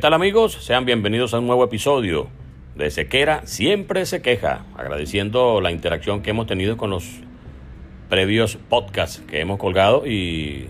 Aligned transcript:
¿Qué 0.00 0.02
tal 0.02 0.14
amigos? 0.14 0.54
Sean 0.54 0.86
bienvenidos 0.86 1.34
a 1.34 1.40
un 1.40 1.46
nuevo 1.46 1.62
episodio 1.62 2.30
de 2.74 2.90
Sequera 2.90 3.42
Siempre 3.44 4.06
se 4.06 4.22
queja, 4.22 4.64
agradeciendo 4.74 5.60
la 5.60 5.72
interacción 5.72 6.22
que 6.22 6.30
hemos 6.30 6.46
tenido 6.46 6.78
con 6.78 6.88
los 6.88 7.04
previos 8.08 8.56
podcasts 8.56 9.22
que 9.28 9.40
hemos 9.40 9.58
colgado 9.58 10.06
y 10.06 10.68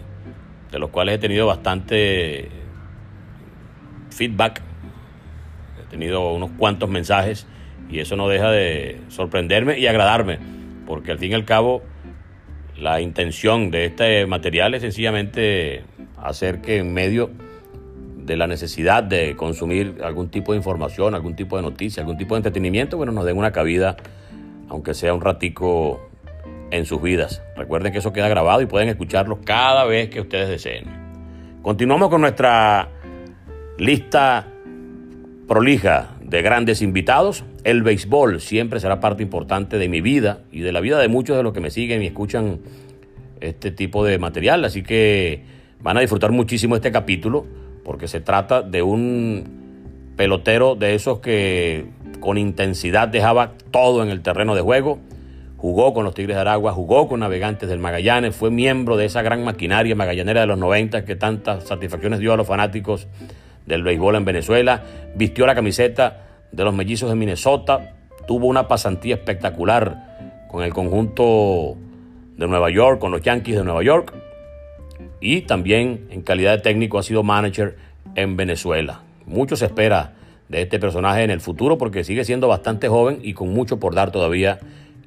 de 0.72 0.78
los 0.80 0.90
cuales 0.90 1.14
he 1.14 1.18
tenido 1.18 1.46
bastante 1.46 2.48
feedback. 4.10 4.62
He 5.80 5.88
tenido 5.88 6.32
unos 6.32 6.50
cuantos 6.58 6.90
mensajes 6.90 7.46
y 7.88 8.00
eso 8.00 8.16
no 8.16 8.26
deja 8.26 8.50
de 8.50 9.00
sorprenderme 9.10 9.78
y 9.78 9.86
agradarme, 9.86 10.40
porque 10.88 11.12
al 11.12 11.20
fin 11.20 11.30
y 11.30 11.34
al 11.34 11.44
cabo 11.44 11.84
la 12.76 13.00
intención 13.00 13.70
de 13.70 13.84
este 13.84 14.26
material 14.26 14.74
es 14.74 14.82
sencillamente 14.82 15.84
hacer 16.16 16.60
que 16.62 16.78
en 16.78 16.92
medio 16.92 17.30
de 18.30 18.36
la 18.36 18.46
necesidad 18.46 19.02
de 19.02 19.34
consumir 19.34 19.96
algún 20.04 20.28
tipo 20.28 20.52
de 20.52 20.58
información, 20.58 21.16
algún 21.16 21.34
tipo 21.34 21.56
de 21.56 21.62
noticia, 21.62 22.00
algún 22.00 22.16
tipo 22.16 22.36
de 22.36 22.38
entretenimiento, 22.38 22.96
bueno, 22.96 23.10
nos 23.10 23.24
den 23.24 23.36
una 23.36 23.50
cabida, 23.50 23.96
aunque 24.68 24.94
sea 24.94 25.12
un 25.12 25.20
ratico 25.20 26.08
en 26.70 26.86
sus 26.86 27.02
vidas. 27.02 27.42
Recuerden 27.56 27.92
que 27.92 27.98
eso 27.98 28.12
queda 28.12 28.28
grabado 28.28 28.60
y 28.60 28.66
pueden 28.66 28.88
escucharlo 28.88 29.40
cada 29.44 29.84
vez 29.84 30.10
que 30.10 30.20
ustedes 30.20 30.48
deseen. 30.48 30.84
Continuamos 31.60 32.08
con 32.08 32.20
nuestra 32.20 32.88
lista 33.78 34.46
prolija 35.48 36.10
de 36.22 36.42
grandes 36.42 36.82
invitados. 36.82 37.42
El 37.64 37.82
béisbol 37.82 38.40
siempre 38.40 38.78
será 38.78 39.00
parte 39.00 39.24
importante 39.24 39.76
de 39.76 39.88
mi 39.88 40.00
vida 40.00 40.42
y 40.52 40.60
de 40.60 40.70
la 40.70 40.78
vida 40.78 41.00
de 41.00 41.08
muchos 41.08 41.36
de 41.36 41.42
los 41.42 41.52
que 41.52 41.58
me 41.58 41.70
siguen 41.70 42.00
y 42.00 42.06
escuchan 42.06 42.60
este 43.40 43.72
tipo 43.72 44.04
de 44.04 44.20
material. 44.20 44.64
Así 44.64 44.84
que 44.84 45.42
van 45.82 45.96
a 45.96 46.00
disfrutar 46.00 46.30
muchísimo 46.30 46.76
este 46.76 46.92
capítulo 46.92 47.58
porque 47.84 48.08
se 48.08 48.20
trata 48.20 48.62
de 48.62 48.82
un 48.82 50.12
pelotero 50.16 50.74
de 50.74 50.94
esos 50.94 51.20
que 51.20 51.86
con 52.20 52.38
intensidad 52.38 53.08
dejaba 53.08 53.52
todo 53.70 54.02
en 54.02 54.10
el 54.10 54.20
terreno 54.20 54.54
de 54.54 54.60
juego. 54.60 54.98
Jugó 55.56 55.92
con 55.92 56.04
los 56.04 56.14
Tigres 56.14 56.36
de 56.36 56.40
Aragua, 56.40 56.72
jugó 56.72 57.08
con 57.08 57.20
Navegantes 57.20 57.68
del 57.68 57.78
Magallanes, 57.78 58.34
fue 58.34 58.50
miembro 58.50 58.96
de 58.96 59.04
esa 59.04 59.22
gran 59.22 59.44
maquinaria 59.44 59.94
magallanera 59.94 60.40
de 60.40 60.46
los 60.46 60.58
90 60.58 61.04
que 61.04 61.16
tantas 61.16 61.64
satisfacciones 61.64 62.18
dio 62.18 62.32
a 62.32 62.36
los 62.36 62.46
fanáticos 62.46 63.08
del 63.66 63.82
béisbol 63.82 64.16
en 64.16 64.24
Venezuela, 64.24 64.82
vistió 65.14 65.46
la 65.46 65.54
camiseta 65.54 66.26
de 66.50 66.64
los 66.64 66.74
mellizos 66.74 67.10
de 67.10 67.16
Minnesota, 67.16 67.94
tuvo 68.26 68.46
una 68.46 68.68
pasantía 68.68 69.16
espectacular 69.16 70.46
con 70.48 70.64
el 70.64 70.72
conjunto 70.72 71.76
de 72.36 72.48
Nueva 72.48 72.70
York, 72.70 72.98
con 72.98 73.12
los 73.12 73.20
Yankees 73.22 73.56
de 73.56 73.64
Nueva 73.64 73.82
York, 73.82 74.14
y 75.20 75.42
también 75.42 76.06
en 76.10 76.22
calidad 76.22 76.52
de 76.56 76.62
técnico 76.62 76.98
ha 76.98 77.02
sido 77.02 77.22
manager 77.22 77.76
en 78.14 78.36
Venezuela. 78.36 79.02
Mucho 79.26 79.56
se 79.56 79.66
espera 79.66 80.14
de 80.48 80.62
este 80.62 80.78
personaje 80.78 81.22
en 81.22 81.30
el 81.30 81.40
futuro 81.40 81.78
porque 81.78 82.04
sigue 82.04 82.24
siendo 82.24 82.48
bastante 82.48 82.88
joven 82.88 83.20
y 83.22 83.34
con 83.34 83.50
mucho 83.50 83.78
por 83.78 83.94
dar 83.94 84.10
todavía 84.10 84.58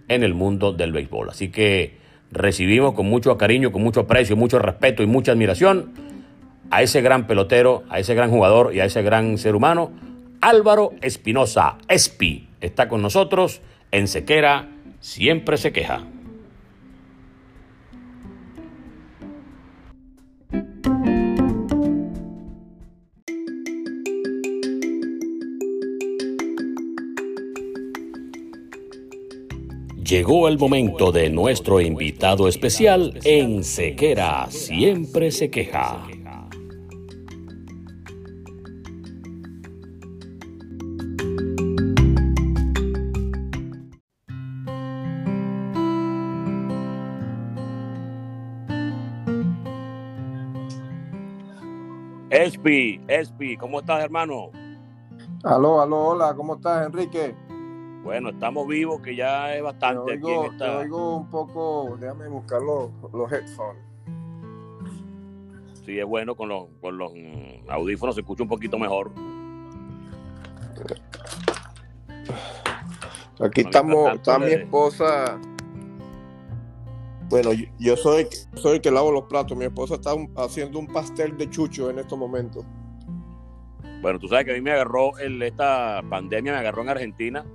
en 0.08 0.24
el 0.24 0.34
mundo 0.34 0.72
del 0.72 0.92
béisbol. 0.92 1.30
Así 1.30 1.50
que 1.50 1.98
recibimos 2.32 2.94
con 2.94 3.08
mucho 3.08 3.38
cariño, 3.38 3.72
con 3.72 3.82
mucho 3.82 4.02
aprecio, 4.02 4.36
mucho 4.36 4.60
respeto 4.60 5.04
y 5.04 5.08
mucha 5.08 5.34
admiración 5.34 5.94
a 6.70 6.82
ese 6.82 7.02
gran 7.02 7.28
pelotero, 7.28 7.84
a 7.90 8.00
ese 8.00 8.16
gran 8.16 8.32
jugador 8.32 8.74
y 8.74 8.80
a 8.80 8.86
ese 8.86 9.04
gran 9.04 9.38
ser 9.38 9.56
humano, 9.56 9.92
Álvaro 10.42 10.92
Espinosa, 11.02 11.78
Espi, 11.88 12.50
está 12.62 12.90
con 12.90 13.02
nosotros 13.02 13.62
en 13.92 14.08
Sequera, 14.08 14.70
siempre 15.00 15.58
se 15.58 15.72
queja. 15.72 16.04
Llegó 30.14 30.48
el 30.48 30.60
momento 30.60 31.12
de 31.12 31.28
nuestro 31.32 31.82
invitado 31.82 32.48
especial 32.48 33.20
en 33.24 33.64
Sequera, 33.64 34.46
siempre 34.52 35.32
se 35.32 35.50
queja. 35.50 36.06
Espi, 52.30 53.02
Espi, 53.08 53.58
¿cómo 53.58 53.80
estás, 53.80 54.04
hermano? 54.04 54.52
Aló, 55.44 55.82
aló, 55.82 56.10
hola, 56.10 56.36
¿cómo 56.36 56.58
estás, 56.58 56.86
Enrique? 56.86 57.36
Bueno, 58.04 58.30
estamos 58.30 58.68
vivos, 58.68 59.02
que 59.02 59.16
ya 59.16 59.56
es 59.56 59.64
bastante. 59.64 60.18
Te 60.18 60.26
oigo, 60.26 60.50
te 60.58 60.66
oigo 60.66 61.18
un 61.18 61.30
poco, 61.30 61.96
déjame 61.98 62.28
buscar 62.28 62.62
los, 62.62 62.92
headphones. 63.32 63.82
Sí, 65.86 65.98
es 65.98 66.06
bueno, 66.06 66.36
con 66.36 66.50
los, 66.50 66.68
con 66.82 66.98
los 66.98 67.12
audífonos 67.70 68.16
se 68.16 68.22
escucha 68.22 68.44
un 68.44 68.50
poquito 68.50 68.78
mejor. 68.78 69.12
Aquí 73.40 73.62
estamos, 73.62 74.16
está 74.16 74.38
mi 74.38 74.52
esposa. 74.52 75.40
Bueno, 77.30 77.52
yo, 77.80 77.96
soy, 77.96 78.28
soy 78.56 78.76
el 78.76 78.82
que 78.82 78.92
lavo 78.92 79.12
los 79.12 79.24
platos. 79.24 79.58
Mi 79.58 79.66
esposa 79.66 79.96
está 79.96 80.12
haciendo 80.36 80.78
un 80.78 80.88
pastel 80.88 81.38
de 81.38 81.50
chucho 81.50 81.90
en 81.90 82.00
estos 82.00 82.20
momentos. 82.20 82.66
Bueno, 84.02 84.20
tú 84.20 84.28
sabes 84.28 84.46
que 84.46 84.52
a 84.52 84.56
mí 84.56 84.62
me 84.62 84.72
agarró, 84.72 85.18
el, 85.20 85.42
esta 85.42 86.04
pandemia 86.10 86.52
me 86.52 86.60
agarró 86.60 86.82
en 86.82 86.90
Argentina 86.90 87.46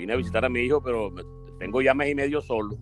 vine 0.00 0.14
a 0.14 0.16
visitar 0.16 0.44
a 0.44 0.48
mi 0.48 0.60
hijo, 0.60 0.82
pero 0.82 1.12
tengo 1.58 1.82
ya 1.82 1.94
mes 1.94 2.10
y 2.10 2.14
medio 2.14 2.40
solo. 2.40 2.76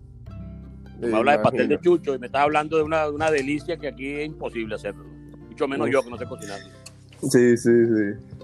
Me 0.99 1.15
habla 1.15 1.33
de 1.33 1.39
pastel 1.39 1.67
de 1.67 1.79
chucho 1.79 2.15
y 2.15 2.19
me 2.19 2.25
estás 2.25 2.41
hablando 2.43 2.77
de 2.77 2.83
una, 2.83 3.09
una 3.09 3.31
delicia 3.31 3.77
que 3.77 3.87
aquí 3.87 4.07
es 4.07 4.27
imposible 4.27 4.75
hacerlo. 4.75 5.05
Mucho 5.49 5.67
menos 5.67 5.89
yo 5.89 6.01
que 6.01 6.09
no 6.09 6.17
sé 6.17 6.25
cocinar. 6.25 6.59
Sí, 7.21 7.57
sí, 7.57 7.71
sí. 7.85 8.35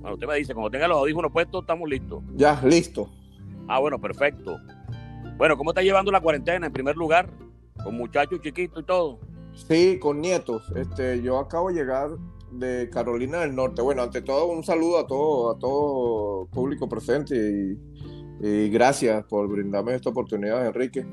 Bueno, 0.00 0.14
usted 0.14 0.26
me 0.26 0.36
dice, 0.36 0.54
cuando 0.54 0.70
tenga 0.70 0.88
los 0.88 0.98
audífonos 0.98 1.30
puestos, 1.30 1.62
estamos 1.62 1.88
listos. 1.88 2.22
Ya, 2.34 2.60
listo. 2.64 3.08
Ah, 3.68 3.78
bueno, 3.78 4.00
perfecto. 4.00 4.58
Bueno, 5.36 5.56
¿cómo 5.56 5.70
está 5.70 5.82
llevando 5.82 6.10
la 6.10 6.20
cuarentena 6.20 6.66
en 6.66 6.72
primer 6.72 6.96
lugar? 6.96 7.30
Con 7.82 7.96
muchachos 7.96 8.40
chiquitos 8.40 8.82
y 8.82 8.86
todo. 8.86 9.20
Sí, 9.54 9.98
con 9.98 10.20
nietos. 10.20 10.62
Este, 10.74 11.22
yo 11.22 11.38
acabo 11.38 11.68
de 11.68 11.74
llegar 11.74 12.10
de 12.52 12.88
Carolina 12.90 13.40
del 13.40 13.54
Norte. 13.54 13.82
Bueno, 13.82 14.02
ante 14.02 14.22
todo, 14.22 14.46
un 14.46 14.64
saludo 14.64 14.98
a 14.98 15.06
todo, 15.06 15.50
a 15.50 15.58
todo 15.58 16.46
público 16.46 16.88
presente 16.88 17.36
y, 17.36 18.70
gracias 18.70 19.24
por 19.24 19.48
brindarme 19.48 19.94
esta 19.94 20.10
oportunidad, 20.10 20.66
Enrique. 20.66 21.06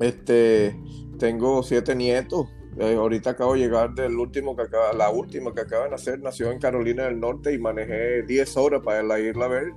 Este, 0.00 0.78
tengo 1.18 1.62
siete 1.62 1.94
nietos. 1.94 2.46
Eh, 2.78 2.94
ahorita 2.94 3.30
acabo 3.30 3.54
de 3.54 3.60
llegar 3.60 3.94
del 3.94 4.18
último 4.18 4.54
que 4.54 4.62
acaba, 4.62 4.92
la 4.92 5.10
última 5.10 5.52
que 5.54 5.62
acaba 5.62 5.84
de 5.84 5.90
nacer, 5.90 6.20
nació 6.20 6.50
en 6.52 6.58
Carolina 6.58 7.04
del 7.04 7.20
Norte 7.20 7.52
y 7.52 7.58
manejé 7.58 8.22
10 8.22 8.56
horas 8.58 8.82
para 8.82 9.18
irla 9.18 9.46
a 9.46 9.48
ver 9.48 9.72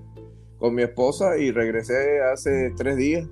con 0.58 0.76
mi 0.76 0.84
esposa 0.84 1.38
y 1.38 1.52
regresé 1.52 2.22
hace 2.22 2.74
tres 2.76 2.98
días. 2.98 3.28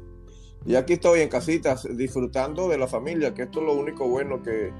Y 0.66 0.76
aquí 0.76 0.94
estoy 0.94 1.22
en 1.22 1.30
casitas 1.30 1.88
disfrutando 1.96 2.68
de 2.68 2.78
la 2.78 2.88
familia, 2.88 3.34
que 3.34 3.44
esto 3.44 3.60
es 3.60 3.66
lo 3.66 3.74
único 3.74 4.08
bueno 4.08 4.42
que, 4.42 4.72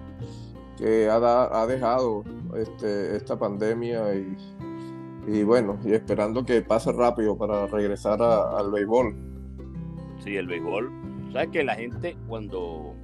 que 0.78 1.10
ha, 1.10 1.66
dejado 1.68 2.24
este, 2.58 3.16
esta 3.16 3.38
pandemia 3.38 4.14
y, 4.16 4.38
y, 5.28 5.44
bueno, 5.44 5.78
y 5.84 5.94
esperando 5.94 6.46
que 6.46 6.62
pase 6.62 6.92
rápido 6.92 7.38
para 7.38 7.68
regresar 7.68 8.22
al 8.22 8.72
béisbol. 8.72 9.16
Sí, 10.24 10.36
el 10.36 10.48
béisbol. 10.48 10.92
Sabes 11.34 11.50
que 11.50 11.64
la 11.64 11.76
gente 11.76 12.16
cuando, 12.28 12.96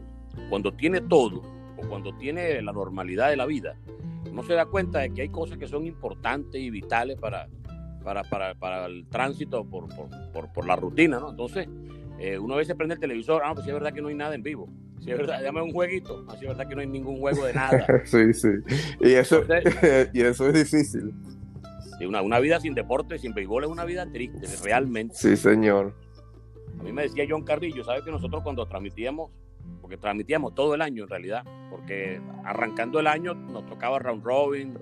cuando 0.50 0.74
tiene 0.74 1.02
todo 1.02 1.42
o 1.78 1.88
cuando 1.88 2.16
tiene 2.18 2.62
la 2.62 2.72
normalidad 2.72 3.30
de 3.30 3.38
la 3.38 3.46
vida, 3.46 3.76
no 4.32 4.44
se 4.44 4.54
da 4.54 4.66
cuenta 4.66 5.00
de 5.00 5.12
que 5.12 5.22
hay 5.24 5.30
cosas 5.30 5.58
que 5.58 5.68
son 5.68 5.86
importantes 5.86 6.60
y 6.60 6.70
vitales 6.70 7.20
para, 7.20 7.48
para, 8.04 8.24
para, 8.24 8.56
para 8.56 8.86
el 8.86 9.06
tránsito 9.08 9.64
por, 9.66 9.88
por, 9.96 10.10
por, 10.32 10.52
por, 10.52 10.66
la 10.66 10.76
rutina, 10.76 11.20
¿no? 11.20 11.30
Entonces, 11.32 11.68
eh, 12.20 12.38
uno 12.38 12.56
a 12.56 12.58
veces 12.58 12.76
prende 12.76 12.96
el 12.96 13.00
televisor, 13.00 13.42
ah, 13.46 13.54
pues 13.54 13.66
sí 13.66 13.70
es 13.70 13.74
verdad 13.74 13.94
que 13.94 14.02
no 14.02 14.08
hay 14.08 14.16
nada 14.16 14.36
en 14.36 14.44
vivo. 14.44 14.68
Si 15.04 15.12
es 15.12 15.18
verdad, 15.18 15.44
dame 15.44 15.62
un 15.62 15.74
jueguito, 15.74 16.24
así 16.30 16.46
es 16.46 16.48
verdad 16.48 16.66
que 16.68 16.76
no 16.76 16.82
hay 16.82 16.88
ningún 16.88 17.20
juego 17.20 17.46
de 17.46 17.54
nada. 17.54 17.86
sí, 18.06 18.34
sí. 18.34 18.48
Y 19.02 19.12
eso, 19.12 19.44
y 20.14 20.22
eso 20.22 20.48
es 20.48 20.54
difícil. 20.54 21.14
una, 22.08 22.22
una 22.22 22.40
vida 22.40 22.60
sin 22.62 22.74
deporte, 22.74 23.20
sin 23.20 23.34
béisbol 23.34 23.66
es 23.66 23.70
una 23.70 23.84
vida 23.84 24.10
triste, 24.10 24.48
realmente. 24.64 25.16
Sí, 25.16 25.36
señor. 25.36 25.94
A 26.80 26.84
mí 26.84 26.94
me 26.94 27.04
decía 27.04 27.26
John 27.30 27.44
Carrillo, 27.44 27.84
¿sabes 27.84 28.04
que 28.04 28.12
nosotros 28.12 28.44
cuando 28.44 28.66
transmitíamos, 28.66 29.30
porque 29.82 29.98
transmitíamos 29.98 30.56
todo 30.56 30.74
el 30.74 30.82
año 30.82 31.04
en 31.04 31.10
realidad, 31.10 31.44
porque 31.70 32.22
arrancando 32.46 33.02
el 33.02 33.08
año 33.08 33.34
nos 33.34 33.66
tocaba 33.66 34.00
round 34.00 34.24
robin, 34.24 34.78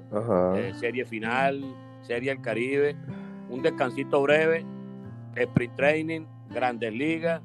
eh, 0.56 0.72
serie 0.80 1.04
final, 1.04 1.64
serie 2.04 2.30
del 2.30 2.42
Caribe, 2.42 2.96
un 3.50 3.64
descansito 3.64 4.22
breve, 4.22 4.64
sprint 5.36 5.76
training, 5.76 6.22
grandes 6.52 6.94
ligas, 6.94 7.42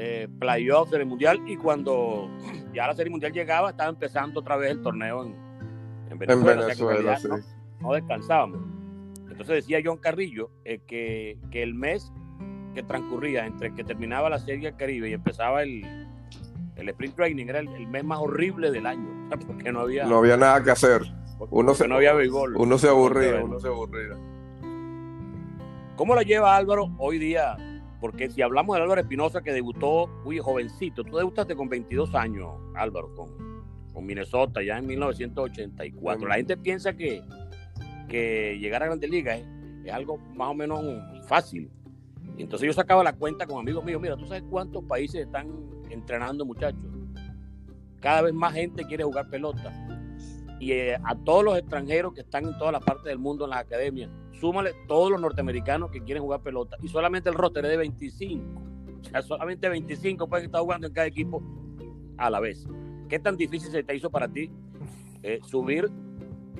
eh, 0.00 0.28
playoffs 0.38 0.92
del 0.92 1.06
Mundial 1.06 1.42
y 1.44 1.56
cuando 1.56 2.30
ya 2.72 2.86
la 2.86 2.94
Serie 2.94 3.10
Mundial 3.10 3.32
llegaba 3.32 3.70
estaba 3.70 3.90
empezando 3.90 4.38
otra 4.38 4.56
vez 4.56 4.70
el 4.70 4.80
torneo 4.80 5.24
en, 5.24 6.18
Venezuela. 6.18 7.18
no, 7.80 7.92
descansábamos. 7.92 8.60
Entonces 9.22 9.56
decía 9.56 9.80
John 9.84 9.98
Carrillo 9.98 10.52
eh, 10.64 10.80
que, 10.86 11.36
que, 11.50 11.64
el 11.64 11.74
mes 11.74 12.12
que 12.74 12.84
transcurría 12.84 13.44
entre 13.44 13.74
que 13.74 13.82
terminaba 13.82 14.30
la 14.30 14.38
Serie 14.38 14.68
del 14.68 14.76
Caribe 14.76 15.10
y 15.10 15.14
empezaba 15.14 15.64
el, 15.64 15.84
el 16.76 16.88
sprint 16.90 17.16
training 17.16 17.46
era 17.46 17.58
el, 17.58 17.88
mes 17.88 18.04
más 18.04 18.20
horrible 18.20 18.70
del 18.70 18.86
año, 18.86 19.28
porque 19.48 19.72
no 19.72 19.80
había... 19.80 20.06
No 20.06 20.18
había 20.18 20.36
nada 20.36 20.62
que 20.62 20.70
hacer. 20.70 21.02
Uno 21.50 21.74
se, 21.74 21.88
no 21.88 21.96
había 21.96 22.12
béisbol. 22.12 22.56
Uno 22.56 22.78
se 22.78 22.88
aburría, 22.88 23.42
uno 23.42 23.58
se 23.58 23.66
aburría. 23.66 24.16
¿Cómo 25.96 26.14
la 26.14 26.22
lleva 26.22 26.56
Álvaro 26.56 26.94
hoy 26.98 27.18
día 27.18 27.56
porque 28.00 28.30
si 28.30 28.42
hablamos 28.42 28.76
de 28.76 28.82
Álvaro 28.82 29.00
Espinosa, 29.00 29.42
que 29.42 29.52
debutó 29.52 30.06
muy 30.24 30.38
jovencito, 30.38 31.02
tú 31.02 31.16
debutaste 31.16 31.56
con 31.56 31.68
22 31.68 32.14
años, 32.14 32.48
Álvaro, 32.74 33.14
con, 33.14 33.48
Minnesota, 34.00 34.62
ya 34.62 34.78
en 34.78 34.86
1984. 34.86 36.28
La 36.28 36.36
gente 36.36 36.56
piensa 36.56 36.92
que, 36.92 37.20
que 38.08 38.56
llegar 38.60 38.84
a 38.84 38.86
Grandes 38.86 39.10
Ligas 39.10 39.40
es, 39.84 39.92
algo 39.92 40.18
más 40.36 40.50
o 40.50 40.54
menos 40.54 40.80
fácil. 41.26 41.68
Entonces 42.36 42.68
yo 42.68 42.72
sacaba 42.72 43.02
la 43.02 43.12
cuenta 43.14 43.44
con 43.44 43.58
amigos 43.58 43.84
míos, 43.84 44.00
mira, 44.00 44.16
¿tú 44.16 44.24
sabes 44.26 44.44
cuántos 44.48 44.84
países 44.84 45.26
están 45.26 45.48
entrenando 45.90 46.44
muchachos? 46.44 46.86
Cada 48.00 48.22
vez 48.22 48.32
más 48.32 48.54
gente 48.54 48.84
quiere 48.86 49.02
jugar 49.02 49.28
pelota. 49.30 49.87
Y 50.60 50.72
eh, 50.72 50.96
a 51.04 51.14
todos 51.16 51.44
los 51.44 51.56
extranjeros 51.58 52.14
que 52.14 52.20
están 52.20 52.46
en 52.46 52.58
todas 52.58 52.72
las 52.72 52.82
partes 52.82 53.04
del 53.04 53.18
mundo 53.18 53.44
en 53.44 53.50
las 53.50 53.60
academias, 53.60 54.10
súmale 54.32 54.72
todos 54.86 55.10
los 55.10 55.20
norteamericanos 55.20 55.90
que 55.90 56.02
quieren 56.02 56.22
jugar 56.22 56.42
pelota 56.42 56.76
y 56.82 56.88
solamente 56.88 57.28
el 57.28 57.34
roster 57.34 57.64
es 57.64 57.70
de 57.72 57.76
25. 57.76 58.60
O 59.00 59.04
sea, 59.04 59.22
solamente 59.22 59.68
25 59.68 60.28
pueden 60.28 60.46
estar 60.46 60.60
jugando 60.60 60.86
en 60.86 60.92
cada 60.92 61.06
equipo 61.06 61.42
a 62.16 62.30
la 62.30 62.40
vez. 62.40 62.66
¿Qué 63.08 63.18
tan 63.18 63.36
difícil 63.36 63.70
se 63.70 63.82
te 63.82 63.94
hizo 63.94 64.10
para 64.10 64.28
ti 64.28 64.50
eh, 65.22 65.40
subir? 65.46 65.90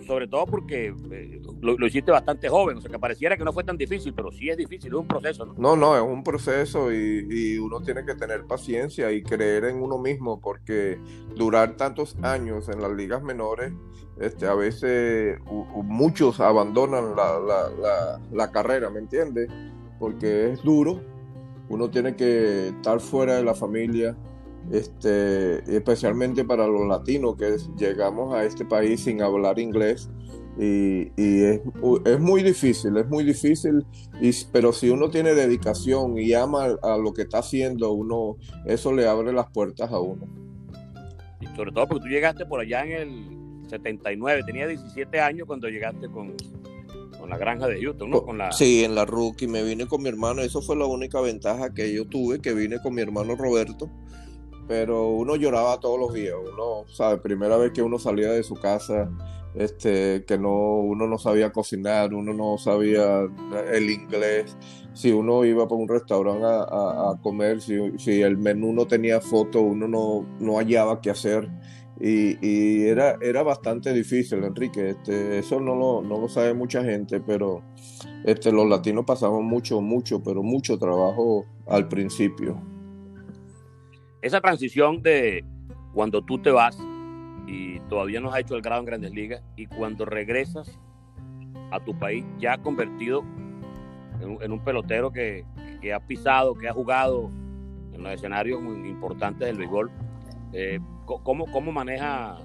Sobre 0.06 0.28
todo 0.28 0.46
porque 0.46 0.94
eh, 1.10 1.42
lo, 1.60 1.86
hiciste 1.86 2.10
bastante 2.10 2.48
joven, 2.48 2.78
o 2.78 2.80
sea, 2.80 2.90
que 2.90 2.98
pareciera 2.98 3.36
que 3.36 3.44
no 3.44 3.52
fue 3.52 3.64
tan 3.64 3.76
difícil, 3.76 4.14
pero 4.14 4.30
sí 4.30 4.48
es 4.48 4.56
difícil, 4.56 4.92
es 4.92 4.98
un 4.98 5.06
proceso. 5.06 5.44
No, 5.46 5.54
no, 5.56 5.76
no 5.76 5.96
es 5.96 6.02
un 6.02 6.22
proceso 6.22 6.92
y, 6.92 7.58
uno 7.58 7.80
tiene 7.80 8.04
que 8.04 8.14
tener 8.14 8.44
paciencia 8.44 9.10
y 9.12 9.22
creer 9.22 9.64
en 9.64 9.82
uno 9.82 9.98
mismo, 9.98 10.40
porque 10.40 10.98
durar 11.34 11.76
tantos 11.76 12.16
años 12.22 12.68
en 12.68 12.80
las 12.80 12.92
ligas 12.92 13.22
menores 13.22 13.72
este, 14.20 14.46
a 14.46 14.54
veces 14.54 15.38
muchos 15.84 16.40
abandonan 16.40 17.14
la, 17.14 18.50
carrera, 18.50 18.90
¿me 18.90 18.98
entiendes? 18.98 19.48
Porque 19.98 20.52
es 20.52 20.62
duro, 20.62 21.00
uno 21.68 21.88
tiene 21.90 22.16
que 22.16 22.68
estar 22.68 23.00
fuera 23.00 23.36
de 23.36 23.44
la 23.44 23.54
familia, 23.54 24.16
este, 24.72 25.76
especialmente 25.76 26.44
para 26.44 26.66
los 26.66 26.86
latinos 26.86 27.36
que 27.36 27.56
llegamos 27.76 28.34
a 28.34 28.44
este 28.44 28.64
país 28.64 29.00
sin 29.02 29.22
hablar 29.22 29.58
inglés. 29.58 30.10
Y, 30.60 31.12
es, 31.16 31.60
muy 32.18 32.42
difícil, 32.42 32.96
es 32.96 33.06
muy 33.08 33.22
difícil, 33.22 33.84
pero 34.52 34.72
si 34.72 34.90
uno 34.90 35.08
tiene 35.08 35.32
dedicación 35.34 36.18
y 36.18 36.32
ama 36.32 36.76
a 36.82 36.98
lo 36.98 37.12
que 37.12 37.22
está 37.22 37.38
haciendo, 37.38 37.92
uno 37.92 38.36
eso 38.66 38.92
le 38.92 39.06
abre 39.06 39.32
las 39.32 39.48
puertas 39.50 39.92
a 39.92 40.00
uno. 40.00 40.26
Y 41.40 41.46
sobre 41.54 41.70
todo 41.70 41.86
porque 41.86 42.02
tú 42.02 42.08
llegaste 42.08 42.44
por 42.44 42.58
allá 42.58 42.84
en 42.84 42.92
el 42.92 43.68
79, 43.68 44.42
tenía 44.44 44.66
17 44.66 45.20
años 45.20 45.46
cuando 45.46 45.68
llegaste 45.68 46.08
con, 46.08 46.34
con 47.20 47.30
la 47.30 47.38
granja 47.38 47.68
de 47.68 47.80
Houston, 47.80 48.10
¿no? 48.10 48.22
Con 48.22 48.38
la... 48.38 48.50
Sí, 48.50 48.82
en 48.82 48.96
la 48.96 49.04
rookie 49.04 49.46
me 49.46 49.62
vine 49.62 49.86
con 49.86 50.02
mi 50.02 50.08
hermano, 50.08 50.42
eso 50.42 50.60
fue 50.60 50.74
la 50.74 50.86
única 50.86 51.20
ventaja 51.20 51.72
que 51.72 51.92
yo 51.94 52.04
tuve, 52.06 52.40
que 52.40 52.52
vine 52.52 52.80
con 52.82 52.94
mi 52.94 53.02
hermano 53.02 53.36
Roberto, 53.36 53.88
pero 54.68 55.08
uno 55.08 55.34
lloraba 55.34 55.80
todos 55.80 55.98
los 55.98 56.12
días, 56.12 56.36
uno, 56.40 56.84
sabe, 56.88 57.16
primera 57.18 57.56
vez 57.56 57.72
que 57.72 57.82
uno 57.82 57.98
salía 57.98 58.30
de 58.30 58.42
su 58.42 58.54
casa, 58.54 59.10
este, 59.54 60.24
que 60.26 60.38
no, 60.38 60.52
uno 60.52 61.06
no 61.06 61.18
sabía 61.18 61.50
cocinar, 61.50 62.12
uno 62.12 62.34
no 62.34 62.58
sabía 62.58 63.26
el 63.72 63.90
inglés, 63.90 64.54
si 64.92 65.10
uno 65.10 65.44
iba 65.44 65.66
por 65.66 65.78
un 65.78 65.88
restaurante 65.88 66.44
a, 66.44 67.14
comer, 67.22 67.60
si, 67.62 68.20
el 68.20 68.36
menú 68.36 68.72
no 68.74 68.86
tenía 68.86 69.20
foto, 69.20 69.62
uno 69.62 69.88
no, 69.88 70.26
no 70.38 70.58
hallaba 70.58 71.00
qué 71.00 71.10
hacer. 71.10 71.48
Y, 72.00 72.84
era, 72.84 73.16
era 73.20 73.42
bastante 73.42 73.92
difícil, 73.92 74.44
Enrique. 74.44 74.90
Este, 74.90 75.38
eso 75.38 75.60
no 75.60 75.74
lo, 75.74 76.02
no 76.02 76.20
lo 76.20 76.28
sabe 76.28 76.54
mucha 76.54 76.84
gente, 76.84 77.20
pero 77.20 77.62
este, 78.24 78.52
los 78.52 78.68
latinos 78.68 79.04
pasamos 79.04 79.42
mucho, 79.42 79.80
mucho, 79.80 80.22
pero 80.22 80.42
mucho 80.42 80.78
trabajo 80.78 81.44
al 81.66 81.88
principio. 81.88 82.77
Esa 84.20 84.40
transición 84.40 85.02
de 85.02 85.44
cuando 85.94 86.22
tú 86.22 86.38
te 86.38 86.50
vas 86.50 86.76
y 87.46 87.78
todavía 87.88 88.20
no 88.20 88.30
has 88.30 88.40
hecho 88.40 88.56
el 88.56 88.62
grado 88.62 88.80
en 88.80 88.86
grandes 88.86 89.12
ligas 89.12 89.42
y 89.56 89.66
cuando 89.66 90.04
regresas 90.04 90.78
a 91.70 91.80
tu 91.80 91.96
país 91.98 92.24
ya 92.38 92.58
convertido 92.58 93.24
en, 94.20 94.52
un 94.52 94.64
pelotero 94.64 95.12
que, 95.12 95.44
que, 95.80 95.92
ha 95.92 96.00
pisado, 96.00 96.54
que 96.54 96.68
ha 96.68 96.72
jugado 96.72 97.30
en 97.92 98.02
los 98.02 98.12
escenarios 98.12 98.60
muy 98.60 98.88
importantes 98.88 99.46
del 99.46 99.56
béisbol. 99.56 99.90
Eh, 100.52 100.80
¿cómo, 101.04 101.46
¿Cómo 101.46 101.70
maneja 101.70 102.38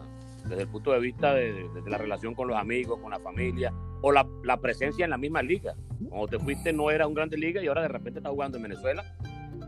desde 0.46 0.64
el 0.64 0.68
punto 0.68 0.92
de 0.92 1.00
vista 1.00 1.34
de, 1.34 1.70
la 1.88 1.98
relación 1.98 2.36
con 2.36 2.48
los 2.48 2.58
amigos, 2.58 3.00
con 3.00 3.10
la 3.12 3.20
familia, 3.20 3.74
o 4.02 4.12
la, 4.12 4.28
la, 4.44 4.58
presencia 4.58 5.06
en 5.06 5.10
la 5.10 5.18
misma 5.18 5.42
liga? 5.42 5.74
Cuando 6.10 6.28
te 6.28 6.38
fuiste 6.38 6.72
no 6.72 6.92
era 6.92 7.08
un 7.08 7.16
Grande 7.16 7.38
Liga 7.38 7.64
y 7.64 7.68
ahora 7.68 7.82
de 7.82 7.88
repente 7.88 8.20
estás 8.20 8.32
jugando 8.32 8.58
en 8.58 8.64
Venezuela 8.64 9.04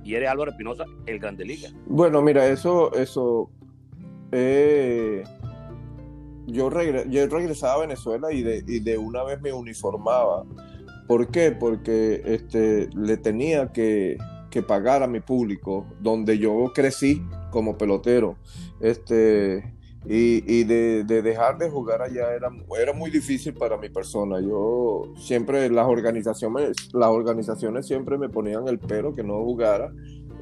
y 0.04 0.16
eres 0.16 0.30
Álvaro 0.30 0.52
Espinosa, 0.52 0.86
el 1.06 1.20
Grande 1.20 1.46
Liga. 1.46 1.70
Bueno, 1.88 2.22
mira, 2.22 2.48
eso, 2.48 2.94
eso, 2.94 3.50
eh, 4.32 5.24
yo, 6.48 6.70
yo 7.10 7.28
regresaba 7.28 7.74
a 7.74 7.80
Venezuela 7.80 8.32
y 8.32 8.44
de, 8.44 8.64
y 8.68 8.80
de 8.80 8.98
una 8.98 9.24
vez 9.24 9.42
me 9.42 9.52
uniformaba. 9.52 10.44
¿Por 11.08 11.28
qué? 11.30 11.52
Porque 11.52 12.22
este, 12.26 12.90
le 12.96 13.18
tenía 13.18 13.72
que, 13.72 14.18
que 14.50 14.64
pagar 14.64 15.04
a 15.04 15.08
mi 15.08 15.20
público, 15.20 15.86
donde 16.00 16.38
yo 16.38 16.72
crecí 16.74 17.22
como 17.52 17.78
pelotero. 17.78 18.38
Este, 18.80 19.75
y, 20.08 20.64
de, 20.66 21.04
dejar 21.04 21.58
de 21.58 21.70
jugar 21.70 22.02
allá 22.02 22.34
era, 22.36 22.50
era 22.80 22.94
muy 22.94 23.10
difícil 23.10 23.54
para 23.54 23.78
mi 23.78 23.90
persona. 23.90 24.40
Yo 24.40 25.14
siempre, 25.18 25.70
las 25.70 25.88
organizaciones, 25.88 26.94
las 26.94 27.10
organizaciones 27.10 27.88
siempre 27.88 28.18
me 28.18 28.30
ponían 28.30 28.68
el 28.68 28.80
pero 28.80 29.16
que 29.16 29.24
no 29.24 29.44
jugara. 29.44 29.92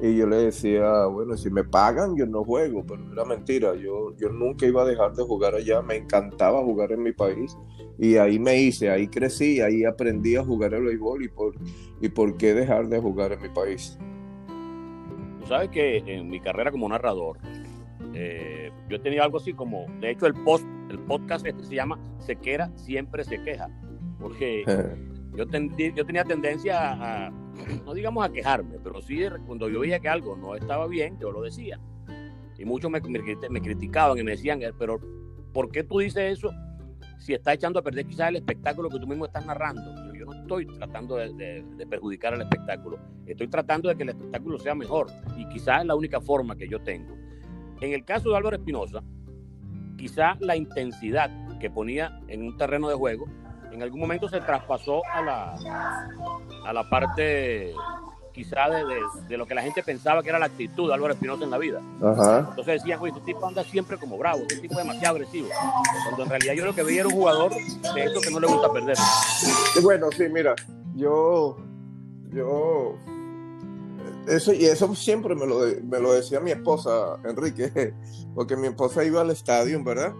Y 0.02 0.16
yo 0.16 0.26
le 0.26 0.36
decía, 0.36 1.06
bueno, 1.06 1.36
si 1.36 1.50
me 1.50 1.64
pagan, 1.64 2.16
yo 2.16 2.26
no 2.26 2.44
juego, 2.44 2.84
pero 2.86 3.12
era 3.12 3.24
mentira. 3.24 3.74
Yo, 3.74 4.14
yo 4.16 4.28
nunca 4.28 4.66
iba 4.66 4.82
a 4.82 4.84
dejar 4.84 5.14
de 5.14 5.22
jugar 5.22 5.54
allá. 5.54 5.80
Me 5.82 5.96
encantaba 5.96 6.62
jugar 6.62 6.92
en 6.92 7.02
mi 7.02 7.12
país. 7.12 7.56
Y 7.98 8.16
ahí 8.16 8.38
me 8.38 8.60
hice, 8.60 8.90
ahí 8.90 9.06
crecí, 9.06 9.60
ahí 9.60 9.84
aprendí 9.84 10.36
a 10.36 10.44
jugar 10.44 10.74
el 10.74 10.82
béisbol 10.82 11.24
y 11.24 11.28
por, 11.28 11.54
y 12.00 12.08
por 12.08 12.36
qué 12.36 12.52
dejar 12.52 12.88
de 12.88 12.98
jugar 12.98 13.32
en 13.32 13.40
mi 13.40 13.48
país. 13.48 13.96
Tú 15.40 15.46
sabes 15.46 15.70
que 15.70 15.98
en 15.98 16.28
mi 16.28 16.40
carrera 16.40 16.72
como 16.72 16.88
narrador, 16.88 17.38
eh, 18.14 18.70
yo 18.88 19.00
tenía 19.00 19.24
algo 19.24 19.38
así 19.38 19.52
como, 19.52 19.86
de 20.00 20.10
hecho 20.10 20.26
el 20.26 20.34
post, 20.34 20.66
el 20.90 20.98
podcast 21.00 21.46
este 21.46 21.64
se 21.64 21.74
llama 21.74 21.98
Sequera 22.18 22.70
siempre 22.76 23.24
se 23.24 23.42
queja, 23.42 23.68
porque 24.20 24.64
yo, 25.36 25.44
yo 25.44 26.06
tenía 26.06 26.24
tendencia 26.24 27.26
a, 27.26 27.30
no 27.84 27.94
digamos 27.94 28.24
a 28.24 28.30
quejarme, 28.30 28.78
pero 28.82 29.00
sí 29.00 29.20
cuando 29.46 29.68
yo 29.68 29.80
veía 29.80 30.00
que 30.00 30.08
algo 30.08 30.36
no 30.36 30.54
estaba 30.54 30.86
bien, 30.86 31.18
yo 31.20 31.30
lo 31.30 31.42
decía. 31.42 31.80
Y 32.58 32.64
muchos 32.64 32.90
me, 32.90 33.00
me, 33.00 33.60
criticaban 33.60 34.18
y 34.18 34.22
me 34.22 34.32
decían, 34.32 34.62
eh, 34.62 34.72
pero 34.78 35.00
¿por 35.52 35.70
qué 35.70 35.82
tú 35.82 35.98
dices 35.98 36.38
eso 36.38 36.50
si 37.18 37.32
está 37.32 37.52
echando 37.52 37.80
a 37.80 37.82
perder 37.82 38.06
quizás 38.06 38.28
el 38.28 38.36
espectáculo 38.36 38.88
que 38.88 38.98
tú 38.98 39.06
mismo 39.06 39.26
estás 39.26 39.44
narrando? 39.44 39.82
Yo, 40.14 40.24
no 40.24 40.32
estoy 40.32 40.66
tratando 40.66 41.16
de, 41.16 41.64
perjudicar 41.88 42.34
al 42.34 42.42
espectáculo, 42.42 42.98
estoy 43.26 43.48
tratando 43.48 43.88
de 43.88 43.96
que 43.96 44.04
el 44.04 44.10
espectáculo 44.10 44.58
sea 44.58 44.74
mejor 44.74 45.08
y 45.36 45.46
quizás 45.48 45.80
es 45.80 45.86
la 45.86 45.94
única 45.94 46.20
forma 46.20 46.56
que 46.56 46.68
yo 46.68 46.80
tengo. 46.80 47.16
En 47.80 47.92
el 47.92 48.04
caso 48.04 48.30
de 48.30 48.36
Álvaro 48.36 48.56
Espinosa, 48.56 49.02
quizás 49.96 50.40
la 50.40 50.56
intensidad 50.56 51.30
que 51.58 51.70
ponía 51.70 52.20
en 52.28 52.42
un 52.42 52.56
terreno 52.56 52.88
de 52.88 52.94
juego 52.94 53.26
en 53.74 53.82
algún 53.82 54.00
momento 54.00 54.28
se 54.28 54.40
traspasó 54.40 55.02
a 55.12 55.20
la, 55.20 55.56
a 56.64 56.72
la 56.72 56.88
parte 56.88 57.74
quizá 58.32 58.68
de, 58.68 58.84
de, 59.28 59.36
lo 59.36 59.46
que 59.46 59.54
la 59.54 59.62
gente 59.62 59.82
pensaba 59.82 60.22
que 60.22 60.28
era 60.28 60.38
la 60.38 60.46
actitud 60.46 60.88
de 60.88 60.94
Álvaro 60.94 61.14
Espinosa 61.14 61.44
en 61.44 61.50
la 61.50 61.58
vida. 61.58 61.80
Entonces 62.00 62.82
decían, 62.82 63.00
oye, 63.00 63.12
este 63.12 63.24
tipo 63.24 63.46
anda 63.46 63.62
siempre 63.64 63.96
como 63.96 64.16
bravo, 64.16 64.42
este 64.42 64.58
tipo 64.58 64.74
es 64.74 64.78
demasiado 64.78 65.16
agresivo. 65.16 65.48
Cuando 66.04 66.22
en 66.24 66.30
realidad 66.30 66.54
yo 66.54 66.64
lo 66.64 66.74
que 66.74 66.82
veía 66.82 67.00
era 67.00 67.08
un 67.08 67.14
jugador 67.14 67.52
de 67.52 68.04
eso 68.04 68.20
que 68.20 68.30
no 68.30 68.40
le 68.40 68.46
gusta 68.46 68.72
perder. 68.72 68.96
bueno, 69.82 70.08
sí, 70.12 70.24
mira, 70.30 70.54
yo, 70.94 71.56
yo, 72.32 72.96
eso, 74.28 74.52
y 74.52 74.64
eso 74.64 74.94
siempre 74.94 75.34
me 75.34 75.46
lo, 75.46 75.60
me 75.84 76.00
lo 76.00 76.12
decía 76.12 76.40
mi 76.40 76.50
esposa, 76.50 77.18
Enrique, 77.24 77.94
porque 78.34 78.56
mi 78.56 78.68
esposa 78.68 79.04
iba 79.04 79.20
al 79.20 79.30
estadio, 79.30 79.82
¿verdad? 79.82 80.14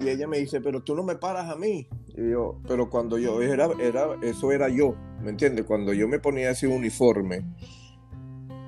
Y 0.00 0.08
ella 0.08 0.26
me 0.26 0.38
dice, 0.38 0.60
pero 0.60 0.82
tú 0.82 0.94
no 0.94 1.02
me 1.02 1.16
paras 1.16 1.50
a 1.50 1.56
mí. 1.56 1.88
Y 2.16 2.30
yo, 2.30 2.60
pero 2.66 2.90
cuando 2.90 3.18
yo 3.18 3.40
era, 3.40 3.68
era, 3.78 4.16
eso 4.22 4.52
era 4.52 4.68
yo, 4.68 4.94
¿me 5.22 5.30
entiendes? 5.30 5.64
Cuando 5.64 5.92
yo 5.92 6.08
me 6.08 6.18
ponía 6.18 6.50
ese 6.50 6.66
uniforme, 6.66 7.44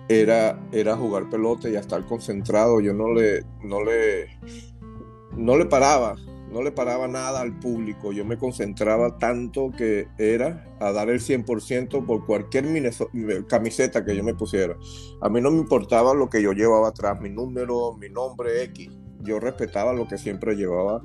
era, 0.09 0.61
era 0.73 0.97
jugar 0.97 1.29
pelota 1.29 1.69
y 1.69 1.77
estar 1.77 2.05
concentrado. 2.07 2.81
Yo 2.81 2.95
no 2.95 3.13
le, 3.13 3.45
no 3.63 3.83
le, 3.83 4.29
no 5.37 5.57
le 5.57 5.67
paraba, 5.67 6.17
no 6.53 6.63
le 6.63 6.73
paraba 6.73 7.09
nada 7.09 7.41
al 7.41 7.59
público. 7.59 8.13
Yo 8.13 8.25
me 8.25 8.39
concentraba 8.39 9.19
tanto 9.19 9.71
que 9.77 10.09
era 10.19 10.77
a 10.81 10.93
dar 10.93 11.11
el 11.11 11.21
100% 11.21 12.05
por 12.07 12.25
cualquier 12.27 12.65
camiseta 13.49 14.05
que 14.05 14.17
yo 14.17 14.23
me 14.23 14.35
pusiera. 14.35 14.77
A 15.21 15.29
mí 15.29 15.41
no 15.41 15.51
me 15.51 15.59
importaba 15.59 16.15
lo 16.15 16.29
que 16.29 16.43
yo 16.43 16.53
llevaba 16.53 16.89
atrás, 16.89 17.21
mi 17.21 17.31
número, 17.31 17.95
mi 17.95 18.09
nombre 18.09 18.63
X. 18.65 18.91
Yo 19.23 19.41
respetaba 19.41 19.93
lo 19.93 20.07
que 20.07 20.19
siempre 20.19 20.55
llevaba 20.55 21.03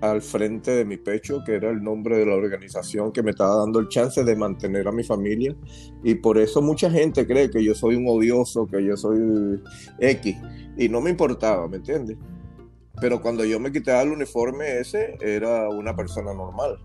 al 0.00 0.20
frente 0.20 0.70
de 0.72 0.84
mi 0.84 0.98
pecho, 0.98 1.42
que 1.46 1.54
era 1.54 1.70
el 1.70 1.82
nombre 1.82 2.18
de 2.18 2.26
la 2.26 2.34
organización 2.34 3.10
que 3.10 3.22
me 3.22 3.30
estaba 3.30 3.56
dando 3.56 3.78
el 3.78 3.88
chance 3.88 4.22
de 4.22 4.36
mantener 4.36 4.86
a 4.86 4.92
mi 4.92 5.02
familia. 5.02 5.56
Y 6.02 6.16
por 6.16 6.36
eso 6.36 6.60
mucha 6.60 6.90
gente 6.90 7.26
cree 7.26 7.50
que 7.50 7.64
yo 7.64 7.74
soy 7.74 7.96
un 7.96 8.06
odioso, 8.06 8.66
que 8.66 8.84
yo 8.84 8.96
soy 8.96 9.62
X. 9.98 10.36
Y 10.76 10.88
no 10.90 11.00
me 11.00 11.10
importaba, 11.10 11.68
¿me 11.68 11.78
entiendes? 11.78 12.18
Pero 13.04 13.20
cuando 13.20 13.44
yo 13.44 13.60
me 13.60 13.70
quitaba 13.70 14.00
el 14.00 14.12
uniforme 14.12 14.78
ese, 14.78 15.18
era 15.20 15.68
una 15.68 15.94
persona 15.94 16.32
normal. 16.32 16.78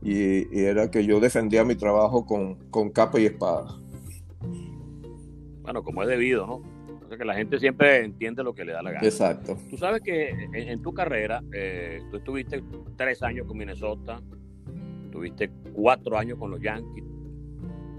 Y, 0.00 0.56
era 0.56 0.88
que 0.88 1.04
yo 1.04 1.18
defendía 1.18 1.64
mi 1.64 1.74
trabajo 1.74 2.24
con, 2.24 2.70
con 2.70 2.90
capa 2.90 3.18
y 3.18 3.26
espada. 3.26 3.76
Bueno, 5.62 5.82
como 5.82 6.04
es 6.04 6.08
debido, 6.08 6.46
¿no? 6.46 6.62
que 7.18 7.24
la 7.24 7.34
gente 7.34 7.58
siempre 7.58 8.04
entiende 8.04 8.44
lo 8.44 8.54
que 8.54 8.64
le 8.64 8.70
da 8.70 8.82
la 8.82 8.92
gana. 8.92 9.04
Exacto. 9.04 9.58
Tú 9.68 9.76
sabes 9.76 10.00
que 10.02 10.48
en, 10.52 10.80
tu 10.80 10.94
carrera, 10.94 11.42
eh, 11.52 12.00
tú 12.08 12.18
estuviste 12.18 12.62
tres 12.96 13.20
años 13.24 13.44
con 13.48 13.58
Minnesota, 13.58 14.22
tuviste 15.10 15.50
cuatro 15.72 16.16
años 16.16 16.38
con 16.38 16.52
los 16.52 16.60
Yankees, 16.60 17.04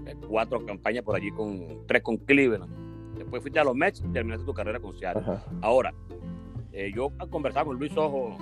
eh, 0.06 0.14
cuatro 0.26 0.64
campañas 0.64 1.04
por 1.04 1.14
allí 1.14 1.30
con 1.30 1.86
tres 1.86 2.00
con 2.00 2.16
Cleveland. 2.16 3.18
Después 3.18 3.42
fuiste 3.42 3.60
a 3.60 3.64
los 3.64 3.74
Mets 3.74 4.00
y 4.00 4.08
terminaste 4.14 4.46
tu 4.46 4.54
carrera 4.54 4.80
con 4.80 4.96
Seattle. 4.96 5.22
Ahora, 5.60 5.92
eh, 6.76 6.92
yo 6.94 7.10
he 7.22 7.28
conversado 7.28 7.66
con 7.66 7.78
Luis 7.78 7.96
Ojo, 7.96 8.36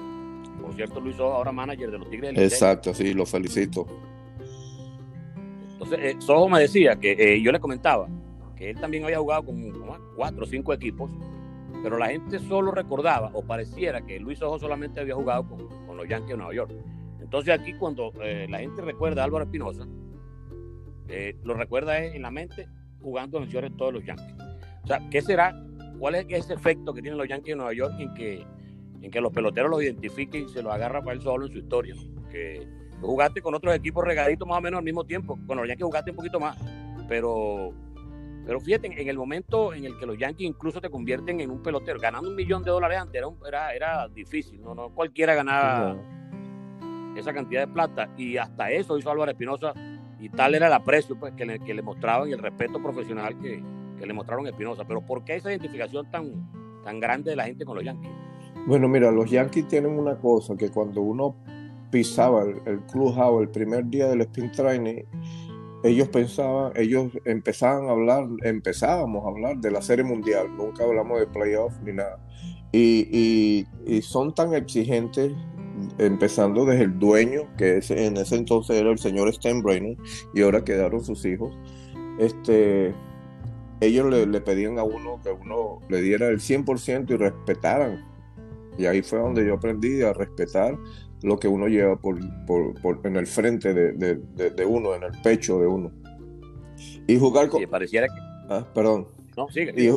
por 0.61 0.75
cierto, 0.75 1.01
Luis 1.01 1.19
Ojo, 1.19 1.33
ahora 1.33 1.53
manager 1.53 1.91
de 1.91 1.99
los 1.99 2.11
Tigres 2.11 2.35
del 2.35 2.45
Exacto, 2.45 2.93
sí, 2.93 3.15
lo 3.15 3.25
felicito. 3.25 3.87
Entonces, 5.73 6.17
Sojo 6.25 6.49
me 6.49 6.61
decía 6.61 6.97
que 6.97 7.41
yo 7.43 7.53
le 7.53 7.61
comentaba 7.61 8.09
que 8.57 8.71
él 8.71 8.81
también 8.81 9.05
había 9.05 9.19
jugado 9.19 9.45
con, 9.45 9.73
cuatro 10.17 10.45
o 10.45 10.47
cinco 10.47 10.73
equipos, 10.73 11.11
pero 11.83 11.99
la 11.99 12.09
gente 12.09 12.39
solo 12.39 12.71
recordaba 12.71 13.31
o 13.35 13.43
pareciera 13.43 14.01
que 14.03 14.19
Luis 14.21 14.41
Ojo 14.43 14.59
solamente 14.59 15.01
había 15.01 15.15
jugado 15.15 15.49
con, 15.49 15.69
con 15.87 15.97
los 15.97 16.09
Yankees 16.09 16.31
de 16.31 16.37
Nueva 16.37 16.55
York. 16.55 16.73
Entonces 17.21 17.59
aquí 17.59 17.73
cuando 17.75 18.13
eh, 18.23 18.47
la 18.49 18.59
gente 18.59 18.83
recuerda 18.83 19.23
a 19.23 19.25
Álvaro 19.25 19.45
Espinosa, 19.45 19.87
eh, 21.09 21.37
lo 21.43 21.55
recuerda 21.55 22.03
en 22.03 22.23
la 22.23 22.31
mente 22.31 22.69
jugando 23.01 23.39
en 23.39 23.53
los 23.53 23.77
todos 23.77 23.93
los 23.93 24.05
Yankees. 24.05 24.35
O 24.85 24.87
sea, 24.87 25.01
¿qué 25.11 25.21
será? 25.21 25.55
¿Cuál 25.99 26.17
es 26.17 26.27
ese 26.29 26.55
efecto 26.55 26.93
que 26.93 27.03
tienen 27.03 27.19
los 27.19 27.29
Yankees 27.29 27.53
de 27.53 27.57
Nueva 27.57 27.73
York 27.73 27.95
en 27.99 28.15
que, 28.15 28.47
en 29.03 29.11
que 29.11 29.21
los 29.21 29.33
peloteros 29.33 29.71
los 29.71 29.83
identifiquen 29.83 30.45
y 30.45 30.49
se 30.49 30.63
los 30.63 30.73
agarra 30.73 31.01
para 31.03 31.15
él 31.15 31.23
solo 31.23 31.47
en 31.47 31.53
su 31.53 31.59
historia? 31.59 31.95
Que 32.31 32.67
jugaste 33.01 33.41
con 33.41 33.55
otros 33.55 33.75
equipos 33.75 34.05
regaditos 34.05 34.47
más 34.47 34.59
o 34.59 34.61
menos 34.61 34.79
al 34.79 34.85
mismo 34.85 35.05
tiempo. 35.05 35.39
Con 35.47 35.57
los 35.59 35.69
Yankees 35.69 35.85
jugaste 35.85 36.11
un 36.11 36.17
poquito 36.17 36.41
más, 36.41 36.57
pero 37.09 37.73
pero 38.47 38.61
fíjate, 38.61 39.01
en 39.01 39.09
el 39.09 39.17
momento 39.17 39.73
en 39.73 39.85
el 39.87 39.99
que 39.99 40.05
los 40.05 40.19
Yankees 40.19 40.47
incluso 40.47 40.81
te 40.81 40.91
convierten 40.91 41.41
en 41.41 41.51
un 41.51 41.63
pelotero, 41.63 41.99
ganando 41.99 42.29
un 42.29 42.37
millón 42.37 42.63
de 42.63 42.71
dólares 42.71 42.99
antes 42.99 43.23
era, 43.47 43.75
era, 43.75 44.09
difícil, 44.09 44.63
¿no? 44.63 44.75
no 44.75 44.91
cualquiera 44.91 45.35
ganaba 45.35 45.97
esa 47.17 47.33
cantidad 47.33 47.67
de 47.67 47.73
plata. 47.73 48.11
Y 48.19 48.37
hasta 48.37 48.71
eso 48.71 48.99
hizo 48.99 49.11
Álvaro 49.11 49.31
Espinosa 49.31 49.73
y 50.21 50.29
tal 50.29 50.55
era 50.55 50.67
el 50.67 50.73
aprecio 50.75 51.19
pues, 51.19 51.33
que, 51.35 51.47
le, 51.47 51.59
que 51.61 51.73
le 51.73 51.81
mostraban 51.81 52.29
y 52.29 52.33
el 52.33 52.39
respeto 52.39 52.83
profesional 52.83 53.39
que, 53.41 53.63
que 54.05 54.09
le 54.09 54.15
mostraron 54.15 54.47
a 54.47 54.51
Espinosa. 54.51 54.85
Pero 54.87 55.01
¿por 55.01 55.25
qué 55.25 55.37
esa 55.37 55.51
identificación 55.51 56.11
tan, 56.11 56.51
tan 56.85 57.01
grande 57.01 57.31
de 57.31 57.37
la 57.37 57.45
gente 57.45 57.65
con 57.65 57.77
los 57.77 57.85
Yankees? 57.85 58.11
Bueno, 58.67 58.89
mira, 58.89 59.11
los 59.11 59.31
Yankees 59.31 59.69
tienen 59.69 59.99
una 59.99 60.17
cosa, 60.17 60.57
que 60.57 60.71
cuando 60.71 61.01
uno 61.01 61.37
pisaba 61.91 62.43
el, 62.43 62.61
el 62.67 62.81
clubhouse 62.87 63.43
el 63.43 63.49
primer 63.49 63.87
día 63.87 64.09
del 64.09 64.23
spin 64.23 64.51
training, 64.53 65.03
ellos 65.85 66.09
pensaban, 66.09 66.73
ellos 66.77 67.13
empezaban 67.27 67.89
a 67.89 67.91
hablar, 67.91 68.27
empezábamos 68.43 69.25
a 69.25 69.29
hablar 69.29 69.59
de 69.59 69.71
la 69.71 69.83
serie 69.83 70.05
mundial, 70.05 70.57
nunca 70.57 70.85
hablamos 70.85 71.21
de 71.21 71.27
playoffs 71.27 71.79
ni 71.83 71.93
nada. 71.93 72.19
Y, 72.73 73.67
son 74.03 74.35
tan 74.35 74.55
exigentes, 74.55 75.33
empezando 75.99 76.65
desde 76.65 76.85
el 76.85 76.99
dueño, 76.99 77.43
que 77.57 77.81
en 77.91 78.17
ese 78.17 78.37
entonces 78.37 78.77
era 78.77 78.91
el 78.91 78.99
señor 78.99 79.33
Steinbrenner, 79.33 79.97
y 80.35 80.43
ahora 80.43 80.65
quedaron 80.65 81.05
sus 81.05 81.25
hijos. 81.27 81.55
Este, 82.19 82.95
ellos 83.87 84.11
le, 84.11 84.27
le 84.27 84.41
pedían 84.41 84.79
a 84.79 84.85
uno 84.85 85.21
que 85.23 85.31
uno 85.31 85.81
le 85.89 86.01
diera 86.03 86.29
el 86.29 86.39
100% 86.39 87.11
y 87.11 87.17
respetaran. 87.17 88.05
Y 88.77 88.87
ahí 88.87 89.03
fue 89.03 89.19
donde 89.19 89.47
yo 89.47 89.55
aprendí 89.55 90.03
a 90.03 90.13
respetar 90.13 90.77
lo 91.25 91.39
que 91.39 91.49
uno 91.49 91.69
lleva 91.69 91.97
por, 91.97 92.19
en 93.05 93.17
el 93.17 93.27
frente 93.27 93.73
de, 93.73 94.67
uno, 94.67 94.95
en 94.95 95.05
el 95.05 95.13
pecho 95.23 95.59
de 95.59 95.67
uno. 95.67 95.91
Y 97.07 97.19
jugar 97.19 97.49
con... 97.49 97.65
pareciera 97.65 98.07
que... 98.09 98.15
Ah, 98.51 98.67
perdón. 98.75 99.09
No, 99.37 99.49
sigue, 99.49 99.73
y, 99.77 99.89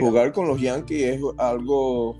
jugar 0.00 0.32
con 0.32 0.46
los 0.48 0.60
Yankees 0.60 1.16
es 1.16 1.20
algo 1.36 2.16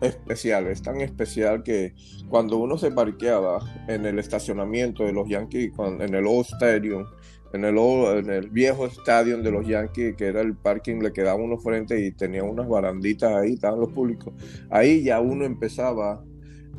especial, 0.00 0.66
es 0.66 0.82
tan 0.82 1.00
especial 1.00 1.62
que 1.62 1.94
cuando 2.28 2.58
uno 2.58 2.78
se 2.78 2.90
parqueaba 2.90 3.60
en 3.88 4.06
el 4.06 4.18
estacionamiento 4.18 5.04
de 5.04 5.12
los 5.12 5.28
Yankees, 5.28 5.72
en 5.78 6.14
el 6.14 6.26
Old 6.26 6.46
Stadium, 6.46 7.04
en 7.52 7.64
el, 7.64 7.76
en 7.78 8.30
el 8.30 8.50
viejo 8.50 8.86
estadio 8.86 9.38
de 9.38 9.50
los 9.50 9.66
Yankees, 9.66 10.14
que 10.16 10.26
era 10.26 10.40
el 10.40 10.54
parking, 10.54 11.00
le 11.00 11.12
quedaba 11.12 11.42
uno 11.42 11.58
frente 11.58 12.00
y 12.00 12.12
tenía 12.12 12.44
unas 12.44 12.68
baranditas 12.68 13.34
ahí, 13.34 13.54
estaban 13.54 13.80
los 13.80 13.92
públicos. 13.92 14.32
Ahí 14.70 15.02
ya 15.02 15.20
uno 15.20 15.44
empezaba 15.44 16.22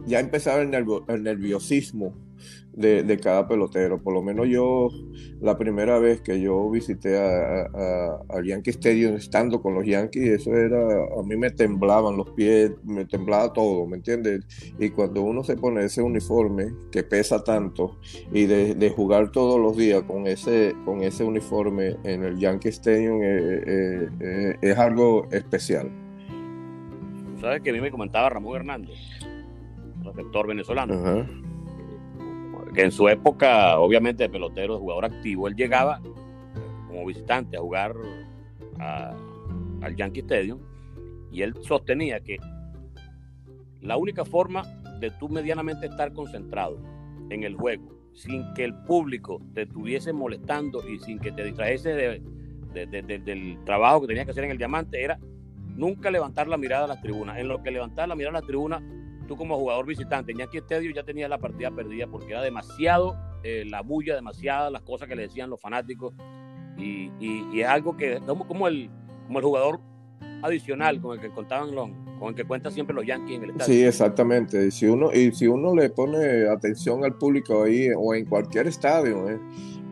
ya 0.06 0.20
empezaba 0.20 0.62
el, 0.62 1.24
nerviosismo 1.24 2.14
de, 2.74 3.20
cada 3.22 3.48
pelotero. 3.48 4.02
Por 4.02 4.14
lo 4.14 4.22
menos 4.22 4.48
yo, 4.48 4.90
la 5.42 5.58
primera 5.58 6.00
vez 6.00 6.22
que 6.22 6.40
yo 6.40 6.70
visité 6.70 7.18
a, 7.18 7.64
a, 8.30 8.42
Yankee 8.44 8.72
Stadium 8.72 9.16
estando 9.16 9.62
con 9.62 9.76
los 9.76 9.86
Yankees, 9.86 10.42
eso 10.42 10.56
era, 10.56 11.04
a 11.20 11.24
mí 11.24 11.36
me 11.36 11.52
temblaban 11.52 12.18
los 12.18 12.32
pies, 12.32 12.72
me 12.84 13.06
temblaba 13.06 13.54
todo, 13.54 13.86
¿me 13.86 13.98
entiendes? 13.98 14.46
Y 14.80 14.90
cuando 14.90 15.22
uno 15.22 15.44
se 15.44 15.56
pone 15.58 15.84
ese 15.84 16.02
uniforme 16.02 16.74
que 16.92 17.04
pesa 17.04 17.44
tanto 17.44 17.98
y 18.32 18.46
de, 18.46 18.92
jugar 18.92 19.32
todos 19.32 19.60
los 19.60 19.78
días 19.78 20.04
con 20.04 20.28
ese, 20.28 20.76
con 20.84 21.02
ese 21.02 21.24
uniforme 21.24 21.96
en 22.04 22.24
el 22.24 22.38
Yankee 22.38 22.70
Stadium 22.70 23.22
eh, 23.24 23.64
eh, 23.66 24.10
eh, 24.20 24.58
es 24.62 24.78
algo 24.78 25.28
especial. 25.32 25.90
¿Sabes 27.40 27.62
que 27.62 27.70
a 27.70 27.74
mí 27.74 27.82
me 27.82 27.90
comentaba 27.90 28.30
Ramón 28.30 28.58
Hernández, 28.58 28.98
receptor 30.04 30.48
venezolano? 30.48 31.26
Que 32.74 32.84
en 32.84 32.92
su 32.92 33.10
época, 33.10 33.78
obviamente, 33.80 34.24
de 34.24 34.30
pelotero, 34.30 34.76
de 34.76 34.80
jugador 34.80 35.06
activo, 35.06 35.48
él 35.48 35.56
llegaba 35.56 36.02
como 36.88 37.06
visitante 37.06 37.58
a 37.58 37.62
jugar 37.62 37.94
al 38.80 39.96
Yankee 39.96 40.22
Stadium 40.22 40.60
y 41.32 41.42
él 41.42 41.54
sostenía 41.62 42.20
que 42.20 42.38
la 43.82 43.98
única 43.98 44.26
forma 44.26 44.64
de 45.00 45.12
tú 45.12 45.30
medianamente 45.30 45.88
estar 45.88 46.14
concentrado 46.14 46.78
en 47.30 47.44
el 47.44 47.56
juego, 47.56 47.90
sin 48.14 48.54
que 48.54 48.64
el 48.64 48.74
público 48.84 49.42
te 49.54 49.64
estuviese 49.64 50.14
molestando 50.14 50.88
y 50.88 51.00
sin 51.00 51.20
que 51.20 51.32
te 51.32 51.44
distrajese 51.44 52.22
del 52.74 53.60
trabajo 53.66 54.02
que 54.02 54.08
tenías 54.08 54.26
que 54.26 54.32
hacer 54.32 54.44
en 54.44 54.52
el 54.52 54.58
diamante, 54.58 55.04
era 55.04 55.20
nunca 55.76 56.12
levantar 56.12 56.48
la 56.48 56.58
mirada 56.58 56.86
a 56.86 56.88
las 56.88 57.02
tribunas. 57.02 57.38
En 57.40 57.48
lo 57.48 57.64
que 57.64 57.72
levantar 57.72 58.08
la 58.08 58.16
mirada 58.16 58.38
a 58.38 58.42
las 58.42 58.48
tribunas, 58.48 58.84
tú 59.32 59.38
como 59.38 59.58
jugador 59.58 59.86
visitante 59.86 60.34
en 60.34 60.40
Yankee 60.40 60.58
Stadium 60.58 60.94
ya 60.94 61.04
tenías 61.04 61.30
la 61.30 61.38
partida 61.38 61.72
perdida 61.72 62.06
porque 62.06 62.34
era 62.34 62.42
demasiado 62.42 63.16
eh, 63.44 63.64
la 63.66 63.80
bulla, 63.82 64.14
demasiadas 64.14 64.70
las 64.70 64.82
cosas 64.82 65.08
que 65.08 65.16
le 65.16 65.22
decían 65.22 65.50
los 65.50 65.62
fanáticos. 65.62 66.14
Y, 66.78 67.10
es 67.58 67.66
algo 67.66 67.96
que, 67.96 68.20
como, 68.26 68.68
el, 68.68 68.90
como 69.28 69.40
el 69.40 69.46
jugador 69.46 69.80
adicional 70.42 71.00
con 71.00 71.16
el 71.16 71.22
que 71.22 71.34
contaban 71.34 71.74
los, 71.74 71.90
con 72.20 72.30
el 72.30 72.36
que 72.36 72.44
cuenta 72.44 72.72
siempre 72.72 72.94
los 72.94 73.06
Yankees 73.06 73.38
en 73.38 73.44
el 73.44 73.50
estadio. 73.52 73.74
Sí, 73.74 73.84
exactamente. 73.86 74.68
Y 74.68 74.72
si 74.72 74.88
uno, 74.88 75.14
y 75.14 75.32
si 75.32 75.48
uno 75.48 75.74
le 75.78 75.90
pone 75.92 76.50
atención 76.50 77.06
al 77.06 77.18
público 77.18 77.64
ahí 77.64 77.88
o 77.98 78.14
en 78.14 78.26
cualquier 78.26 78.68
estadio, 78.68 79.30
eh, 79.30 79.40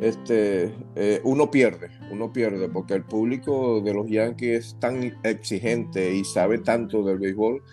este, 0.01 0.75
eh, 0.97 1.21
uno 1.23 1.49
pierde, 1.49 1.91
uno 2.11 2.33
pierde, 2.33 2.67
porque 2.67 2.93
el 2.93 3.05
público 3.05 3.79
de 3.79 3.93
los 3.93 4.05
Yankees 4.09 4.65
es 4.65 4.79
tan 4.81 5.17
exigente 5.23 6.13
y 6.13 6.25
sabe 6.25 6.57
tanto 6.57 7.03
del 7.03 7.19
béisbol 7.19 7.63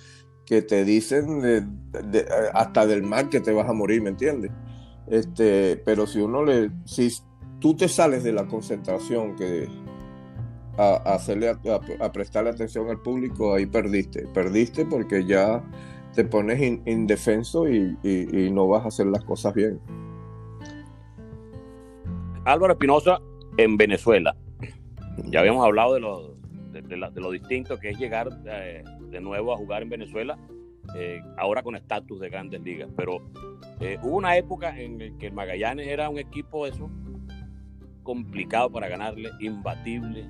que 0.46 0.62
te 0.62 0.84
dicen 0.84 1.82
hasta 2.54 2.86
del 2.86 3.02
mal 3.02 3.28
que 3.28 3.40
te 3.40 3.52
vas 3.52 3.68
a 3.68 3.72
morir, 3.72 4.00
¿me 4.02 4.10
entiendes? 4.10 4.52
Este, 5.08 5.76
pero 5.84 6.06
si 6.06 6.20
uno 6.20 6.44
le, 6.44 6.70
si 6.84 7.12
tú 7.60 7.74
te 7.74 7.88
sales 7.88 8.24
de 8.24 8.32
la 8.32 8.46
concentración 8.46 9.36
que 9.36 9.68
a, 10.78 10.94
hacerle 11.14 11.50
a, 11.50 12.12
prestarle 12.12 12.50
atención 12.50 12.88
al 12.88 13.00
público, 13.00 13.54
ahí 13.54 13.66
perdiste, 13.66 14.26
perdiste 14.28 14.86
porque 14.86 15.24
ya 15.24 15.62
te 16.14 16.24
pones 16.24 16.60
indefenso 16.86 17.68
y 17.68 18.50
no 18.52 18.68
vas 18.68 18.84
a 18.84 18.88
hacer 18.88 19.06
las 19.06 19.24
cosas 19.24 19.52
bien. 19.54 19.80
Álvaro 22.46 22.74
Espinosa 22.74 23.18
en 23.56 23.76
Venezuela. 23.76 24.36
Ya 25.24 25.40
habíamos 25.40 25.64
hablado 25.64 25.94
de 25.94 26.00
lo, 26.00 26.36
de, 26.70 27.20
lo 27.20 27.30
distinto 27.32 27.76
que 27.76 27.90
es 27.90 27.98
llegar 27.98 28.28
eh, 28.46 28.84
de 29.10 29.20
nuevo 29.20 29.52
a 29.52 29.56
jugar 29.56 29.82
en 29.82 29.88
Venezuela, 29.88 30.38
eh, 30.94 31.20
ahora 31.36 31.62
con 31.62 31.76
estatus 31.76 32.20
de 32.20 32.28
grandes 32.28 32.60
ligas. 32.62 32.90
Pero 32.96 33.22
eh, 33.80 33.98
hubo 34.02 34.16
una 34.16 34.36
época 34.36 34.78
en 34.78 34.98
la 34.98 35.18
que 35.18 35.30
Magallanes 35.30 35.86
era 35.88 36.08
un 36.08 36.18
equipo 36.18 36.66
eso 36.66 36.90
complicado 38.02 38.70
para 38.70 38.88
ganarle, 38.88 39.30
imbatible, 39.40 40.24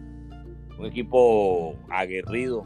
un 0.78 0.86
equipo 0.86 1.76
aguerrido. 1.90 2.62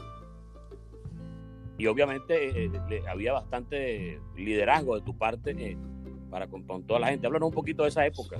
Y 1.77 1.87
obviamente 1.87 2.69
había 3.09 3.33
bastante 3.33 4.19
liderazgo 4.35 4.95
de 4.95 5.01
tu 5.01 5.17
parte 5.17 5.77
para 6.29 6.47
con, 6.47 6.63
con, 6.63 6.83
toda 6.83 6.99
la 6.99 7.07
gente. 7.07 7.27
Háblanos 7.27 7.49
un 7.49 7.55
poquito 7.55 7.83
de 7.83 7.89
esa 7.89 8.05
época. 8.05 8.37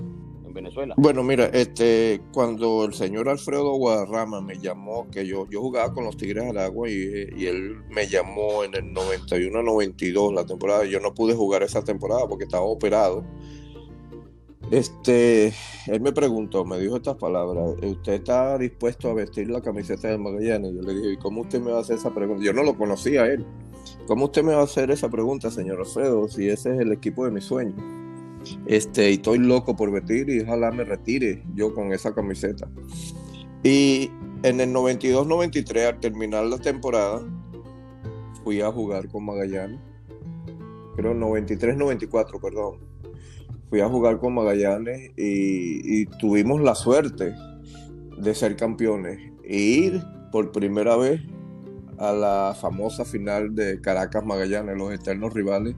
Venezuela? 0.54 0.96
Bueno, 0.98 1.24
mira, 1.24 1.46
este, 1.48 2.22
cuando 2.34 2.86
el 2.86 2.94
señor 2.94 3.30
Alfredo 3.30 3.74
Guadarrama 3.74 4.42
me 4.42 4.58
llamó, 4.58 5.10
que 5.10 5.26
yo, 5.26 5.48
yo 5.50 5.62
jugaba 5.62 5.94
con 5.94 6.06
los 6.06 6.18
Tigres 6.18 6.46
Aragua 6.50 6.90
y, 6.90 7.30
y 7.36 7.46
él 7.46 7.78
me 7.90 8.08
llamó 8.08 8.64
en 8.64 8.76
el 8.76 8.94
91-92, 8.94 10.34
la 10.34 10.46
temporada, 10.46 10.86
yo 10.86 11.00
no 11.00 11.14
pude 11.14 11.34
jugar 11.34 11.64
esa 11.64 11.84
temporada 11.84 12.28
porque 12.28 12.46
estaba 12.46 12.64
operado. 12.64 13.24
Este, 14.72 15.48
él 15.88 16.00
me 16.00 16.14
preguntó, 16.14 16.64
me 16.64 16.80
dijo 16.80 16.96
estas 16.96 17.18
palabras, 17.18 17.76
¿usted 17.84 18.14
está 18.14 18.58
dispuesto 18.58 19.10
a 19.10 19.14
vestir 19.14 19.50
la 19.50 19.60
camiseta 19.60 20.08
de 20.08 20.18
Magallanes? 20.18 20.74
Yo 20.74 20.82
le 20.82 20.94
dije, 20.94 21.12
¿y 21.12 21.18
cómo 21.18 21.42
usted 21.42 21.60
me 21.60 21.72
va 21.72 21.80
a 21.80 21.82
hacer 21.82 21.98
esa 21.98 22.14
pregunta? 22.14 22.42
Yo 22.42 22.54
no 22.54 22.64
lo 22.64 22.78
conocía 22.78 23.26
él. 23.26 23.46
¿Cómo 24.08 24.26
usted 24.26 24.44
me 24.44 24.54
va 24.54 24.62
a 24.62 24.64
hacer 24.64 24.90
esa 24.90 25.10
pregunta, 25.10 25.52
señor 25.52 25.80
Alfredo, 25.80 26.28
si 26.30 26.48
ese 26.48 26.74
es 26.74 26.80
el 26.80 26.94
equipo 26.94 27.26
de 27.26 27.32
mis 27.32 27.44
sueños? 27.44 27.76
Este, 28.66 29.10
estoy 29.10 29.40
loco 29.40 29.76
por 29.76 29.92
vestir 29.92 30.30
y 30.30 30.42
ojalá 30.42 30.72
me 30.72 30.84
retire 30.84 31.44
yo 31.56 31.74
con 31.74 31.94
esa 31.94 32.14
camiseta. 32.14 32.70
Y 33.64 34.10
en 34.44 34.60
el 34.60 34.74
92-93, 34.74 35.88
al 35.88 36.00
terminar 36.00 36.46
la 36.46 36.58
temporada, 36.58 37.22
fui 38.44 38.62
a 38.62 38.72
jugar 38.72 39.08
con 39.08 39.26
Magallanes. 39.26 39.80
Creo 40.96 41.14
93-94, 41.14 42.42
perdón. 42.42 42.80
Fui 43.70 43.82
a 43.82 43.88
jugar 43.88 44.20
con 44.20 44.34
Magallanes 44.34 45.12
y, 45.16 46.02
y, 46.02 46.06
tuvimos 46.20 46.60
la 46.62 46.76
suerte 46.76 47.34
de 48.18 48.36
ser 48.36 48.56
campeones 48.58 49.20
e 49.44 49.58
ir 49.58 50.04
por 50.32 50.52
primera 50.52 50.98
vez 50.98 51.22
a 51.98 52.12
la 52.12 52.56
famosa 52.60 53.06
final 53.06 53.54
de 53.54 53.80
Caracas 53.80 54.26
Magallanes, 54.26 54.76
los 54.76 54.92
eternos 54.92 55.34
rivales, 55.34 55.76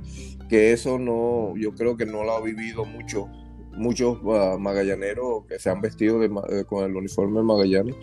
que 0.47 0.71
eso 0.71 0.99
no, 0.99 1.53
yo 1.57 1.73
creo 1.73 1.97
que 1.97 2.05
no 2.05 2.23
lo 2.23 2.33
ha 2.33 2.41
vivido 2.41 2.85
mucho, 2.85 3.27
muchos 3.71 4.19
uh, 4.23 4.57
magallaneros 4.59 5.45
que 5.47 5.59
se 5.59 5.69
han 5.69 5.81
vestido 5.81 6.23
eh, 6.23 6.29
con 6.65 6.83
el 6.85 6.95
uniforme 6.95 7.39
de 7.39 7.43
Magallanes. 7.43 7.95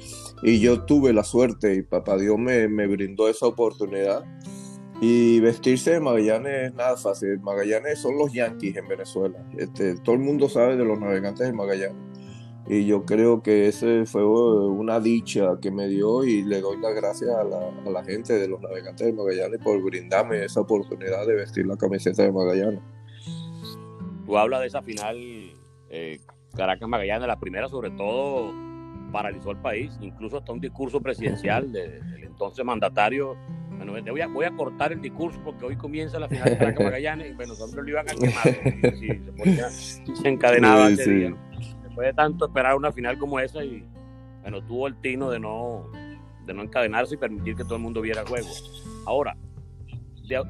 Y 0.43 0.61
yo 0.61 0.85
tuve 0.85 1.13
la 1.13 1.25
suerte 1.25 1.75
y 1.75 1.83
papá 1.83 2.17
Dios 2.17 2.39
me, 2.39 2.69
me 2.69 2.87
brindó 2.87 3.29
esa 3.29 3.47
oportunidad. 3.47 4.25
Y 5.03 5.41
vestirse 5.41 5.93
de 5.93 6.01
Magallanes 6.01 6.69
es 6.69 6.75
nada 6.75 6.97
fácil. 6.97 7.41
Magallanes 7.41 8.01
son 8.01 8.19
los 8.19 8.33
Yankees 8.33 8.77
en 8.77 8.87
Venezuela. 8.87 9.39
Este, 9.57 9.97
todo 9.97 10.15
el 10.15 10.21
mundo 10.21 10.49
sabe 10.49 10.77
de 10.77 10.85
los 10.85 11.01
navegantes 11.01 11.47
de 11.47 11.55
Magallanes. 11.55 12.10
Y 12.73 12.87
yo 12.87 13.05
creo 13.05 13.43
que 13.43 13.67
ese 13.67 14.07
fue 14.07 14.25
una 14.25 15.01
dicha 15.01 15.59
que 15.61 15.73
me 15.73 15.89
dio 15.89 16.23
y 16.23 16.43
le 16.43 16.61
doy 16.61 16.81
las 16.81 16.95
gracias 16.95 17.29
a 17.29 17.43
la, 17.43 18.05
gente 18.05 18.35
de 18.35 18.47
los 18.47 18.61
navegantes 18.61 19.09
de 19.09 19.13
Magallanes 19.13 19.59
por 19.61 19.83
brindarme 19.83 20.45
esa 20.45 20.61
oportunidad 20.61 21.27
de 21.27 21.35
vestir 21.35 21.67
la 21.67 21.77
camiseta 21.77 22.23
de 22.23 22.31
Magallanes. 22.31 22.79
Tú 24.25 24.39
hablas 24.39 24.61
de 24.61 24.69
esa 24.69 24.83
final 24.83 25.17
eh, 25.89 26.21
Caracas-Magallanes, 26.57 27.27
la 27.27 27.41
primera 27.41 27.69
sobre 27.69 27.91
todo 27.91 28.55
paralizó 29.11 29.51
el 29.51 29.57
país, 29.57 29.99
incluso 30.01 30.39
hasta 30.39 30.53
un 30.53 30.61
discurso 30.61 31.01
presidencial 31.01 31.73
del 31.73 32.23
entonces 32.23 32.65
mandatario. 32.65 33.37
Bueno, 33.79 33.95
voy 34.13 34.21
a, 34.21 34.29
voy 34.29 34.45
a 34.45 34.53
cortar 34.53 34.93
el 34.93 35.01
discurso 35.01 35.41
porque 35.45 35.65
hoy 35.65 35.75
comienza 35.75 36.21
la 36.21 36.29
final 36.29 36.45
de 36.45 36.57
Caracas-Magallanes 36.57 37.31
y 37.33 37.35
bueno, 37.35 37.55
nosotros 37.55 37.85
lo 37.85 37.91
iban 37.91 38.09
a 38.09 38.15
quemar 38.15 38.95
si, 38.97 39.09
se, 39.09 39.33
ponía, 39.33 39.71
se 39.71 40.29
encadenaba 40.29 40.89
ese 40.89 41.11
día 41.11 41.37
de 41.97 42.13
tanto 42.13 42.47
esperar 42.47 42.77
una 42.77 42.93
final 42.93 43.19
como 43.19 43.41
esa 43.41 43.65
y 43.65 43.85
bueno, 44.43 44.63
tuvo 44.63 44.87
el 44.87 44.97
tino 45.01 45.31
de 45.31 45.39
no, 45.39 45.91
de 46.47 46.55
no 46.55 46.63
encadenarse 46.63 47.15
y 47.15 47.19
permitir 47.19 47.57
que 47.57 47.65
todo 47.65 47.77
el 47.77 47.83
mundo 47.83 48.01
viera 48.01 48.23
el 48.23 48.29
juego. 48.29 48.49
Ahora, 49.07 49.37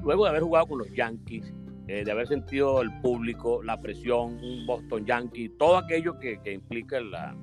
luego 0.03 0.25
de 0.25 0.31
haber 0.31 0.43
jugado 0.43 0.67
con 0.67 0.79
los 0.79 0.93
Yankees, 0.93 1.53
eh, 1.89 2.05
de 2.05 2.13
haber 2.13 2.29
sentido 2.29 2.83
el 2.83 3.01
público, 3.01 3.63
la 3.63 3.81
presión, 3.81 4.39
un 4.43 4.67
Boston 4.67 5.05
Yankee, 5.05 5.49
todo 5.49 5.77
aquello 5.77 6.19
que, 6.19 6.41
que 6.41 6.53
implica 6.53 7.01
la, 7.01 7.35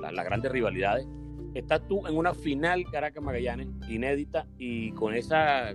las 0.00 0.24
grandes 0.24 0.50
rivalidades, 0.50 1.06
estás 1.54 1.86
tú 1.88 2.06
en 2.06 2.16
una 2.16 2.32
final 2.32 2.84
Caracas 2.90 3.22
Magallanes 3.22 3.68
inédita 3.88 4.46
y 4.56 4.92
con 4.92 5.14
esa 5.14 5.74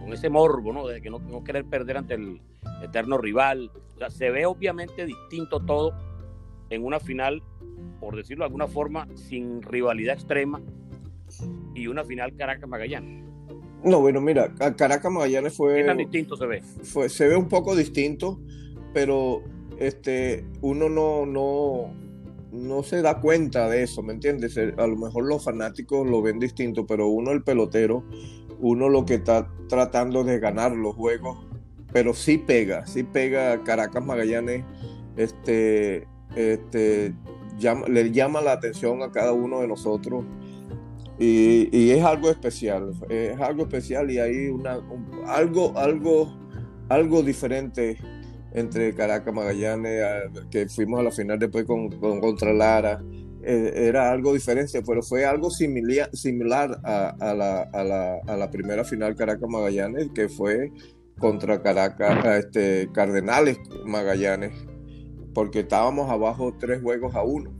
con 0.00 0.12
ese 0.12 0.28
morbo, 0.28 0.72
¿no? 0.72 0.86
De 0.86 1.00
que 1.00 1.10
no, 1.10 1.18
no 1.18 1.42
querer 1.42 1.64
perder 1.64 1.96
ante 1.96 2.14
el 2.14 2.40
eterno 2.82 3.18
rival. 3.18 3.70
O 3.94 3.98
sea, 3.98 4.10
se 4.10 4.30
ve 4.30 4.46
obviamente 4.46 5.06
distinto 5.06 5.60
todo 5.60 5.94
en 6.70 6.84
una 6.84 7.00
final, 7.00 7.42
por 8.00 8.16
decirlo 8.16 8.42
de 8.42 8.46
alguna 8.46 8.66
forma, 8.66 9.08
sin 9.14 9.62
rivalidad 9.62 10.14
extrema 10.14 10.60
y 11.74 11.86
una 11.86 12.04
final 12.04 12.34
Caracas-Magallanes. 12.36 13.24
No, 13.84 14.00
bueno, 14.00 14.20
mira, 14.20 14.52
Caracas-Magallanes 14.54 15.56
fue... 15.56 15.76
¿Qué 15.76 15.84
tan 15.84 15.98
distinto 15.98 16.36
se 16.36 16.46
ve? 16.46 16.62
Fue, 16.82 17.08
se 17.08 17.28
ve 17.28 17.36
un 17.36 17.48
poco 17.48 17.76
distinto, 17.76 18.40
pero 18.92 19.42
este, 19.78 20.44
uno 20.62 20.88
no, 20.88 21.26
no, 21.26 21.94
no 22.52 22.82
se 22.82 23.02
da 23.02 23.20
cuenta 23.20 23.68
de 23.68 23.82
eso, 23.82 24.02
¿me 24.02 24.12
entiendes? 24.12 24.56
Eh, 24.56 24.74
a 24.76 24.86
lo 24.86 24.96
mejor 24.96 25.24
los 25.24 25.44
fanáticos 25.44 26.08
lo 26.08 26.22
ven 26.22 26.38
distinto, 26.38 26.86
pero 26.86 27.08
uno, 27.08 27.32
el 27.32 27.42
pelotero, 27.42 28.04
uno 28.60 28.88
lo 28.88 29.04
que 29.04 29.14
está 29.14 29.48
tratando 29.68 30.24
de 30.24 30.38
ganar 30.38 30.72
los 30.72 30.94
juegos 30.94 31.46
pero 31.96 32.12
sí 32.12 32.36
pega, 32.36 32.86
sí 32.86 33.04
pega 33.04 33.62
Caracas 33.64 34.04
Magallanes, 34.04 34.64
este, 35.16 36.06
este, 36.34 37.14
le 37.88 38.10
llama 38.12 38.40
la 38.40 38.52
atención 38.52 39.02
a 39.02 39.10
cada 39.10 39.32
uno 39.32 39.60
de 39.60 39.68
nosotros 39.68 40.24
y, 41.18 41.90
es 41.90 42.04
algo 42.04 42.30
especial, 42.30 42.92
es 43.08 43.40
algo 43.40 43.62
especial 43.62 44.10
y 44.10 44.18
hay 44.18 44.48
una, 44.48 44.80
algo, 45.26 45.72
algo, 45.76 46.36
algo 46.88 47.22
diferente 47.22 47.96
entre 48.52 48.94
Caracas 48.94 49.32
Magallanes, 49.32 50.30
que 50.50 50.68
fuimos 50.68 51.00
a 51.00 51.04
la 51.04 51.10
final 51.10 51.38
después 51.38 51.64
con, 51.64 51.90
contra 51.90 52.52
Lara, 52.52 53.02
eh, 53.42 53.72
era 53.88 54.10
algo 54.10 54.32
diferente, 54.32 54.82
pero 54.82 55.02
fue 55.02 55.24
algo 55.24 55.50
similar, 55.50 56.10
similar 56.12 56.80
a, 56.82 57.14
la, 57.34 57.62
a, 57.62 57.84
la, 57.84 58.18
a, 58.26 58.36
la, 58.36 58.50
primera 58.50 58.84
final 58.84 59.14
Caracas 59.14 59.48
Magallanes, 59.48 60.10
que 60.14 60.28
fue 60.28 60.72
contra 61.18 61.62
Caracas, 61.62 62.44
este, 62.44 62.90
Cardenales 62.92 63.58
Magallanes, 63.84 64.52
porque 65.36 65.60
estábamos 65.60 66.10
abajo 66.10 66.54
tres 66.58 66.80
juegos 66.80 67.14
a 67.14 67.22
uno 67.22 67.52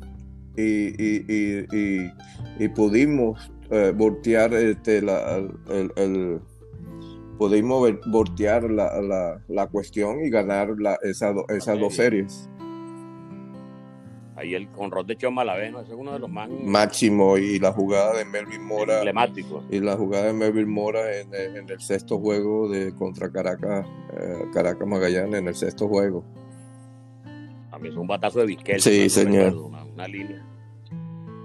y, 0.56 2.08
pudimos 2.74 3.52
eh, 3.70 3.92
voltear 3.94 4.54
este, 4.54 4.96
el, 4.96 6.40
pudimos 7.36 7.92
voltear 8.06 8.64
la, 8.70 9.68
cuestión 9.70 10.24
y 10.24 10.30
ganar 10.30 10.70
esas 11.02 11.78
dos 11.78 11.94
series. 11.94 12.48
Ahí 14.36 14.54
el 14.54 14.70
con 14.70 14.90
de 15.06 15.16
Choma 15.16 15.44
la 15.44 15.56
¿no? 15.70 15.82
Ese 15.82 15.92
es 15.92 15.98
uno 15.98 16.14
de 16.14 16.18
los 16.18 16.30
más 16.30 16.48
máximo 16.48 17.36
y 17.36 17.58
la 17.58 17.72
jugada 17.72 18.16
de 18.16 18.24
Melvin 18.24 18.64
Mora 18.64 18.96
emblemático 19.00 19.62
y 19.70 19.80
la 19.80 19.98
jugada 19.98 20.28
de 20.28 20.32
Melvin 20.32 20.70
Mora 20.70 21.14
en, 21.14 21.34
el 21.34 21.80
sexto 21.80 22.18
juego 22.18 22.70
de 22.70 22.94
contra 22.94 23.30
Caracas 23.30 23.84
eh, 24.18 24.46
Caracas 24.54 24.88
Magallanes 24.88 25.40
en 25.40 25.48
el 25.48 25.54
sexto 25.54 25.88
juego. 25.88 26.24
Mí 27.78 27.88
es 27.88 27.96
un 27.96 28.06
batazo 28.06 28.40
de 28.40 28.46
Vizquel. 28.46 28.80
Sí, 28.80 29.08
señor. 29.08 29.54
una, 29.54 30.08
línea. 30.08 30.44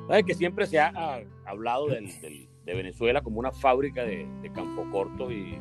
¿Sabes 0.08 0.26
que 0.26 0.34
siempre 0.34 0.66
se 0.66 0.80
ha, 0.80 1.22
hablado 1.46 1.88
de 1.88 2.74
Venezuela 2.74 3.22
como 3.22 3.40
una 3.40 3.52
fábrica 3.52 4.04
de, 4.04 4.28
campo 4.54 4.86
corto 4.92 5.32
y, 5.32 5.60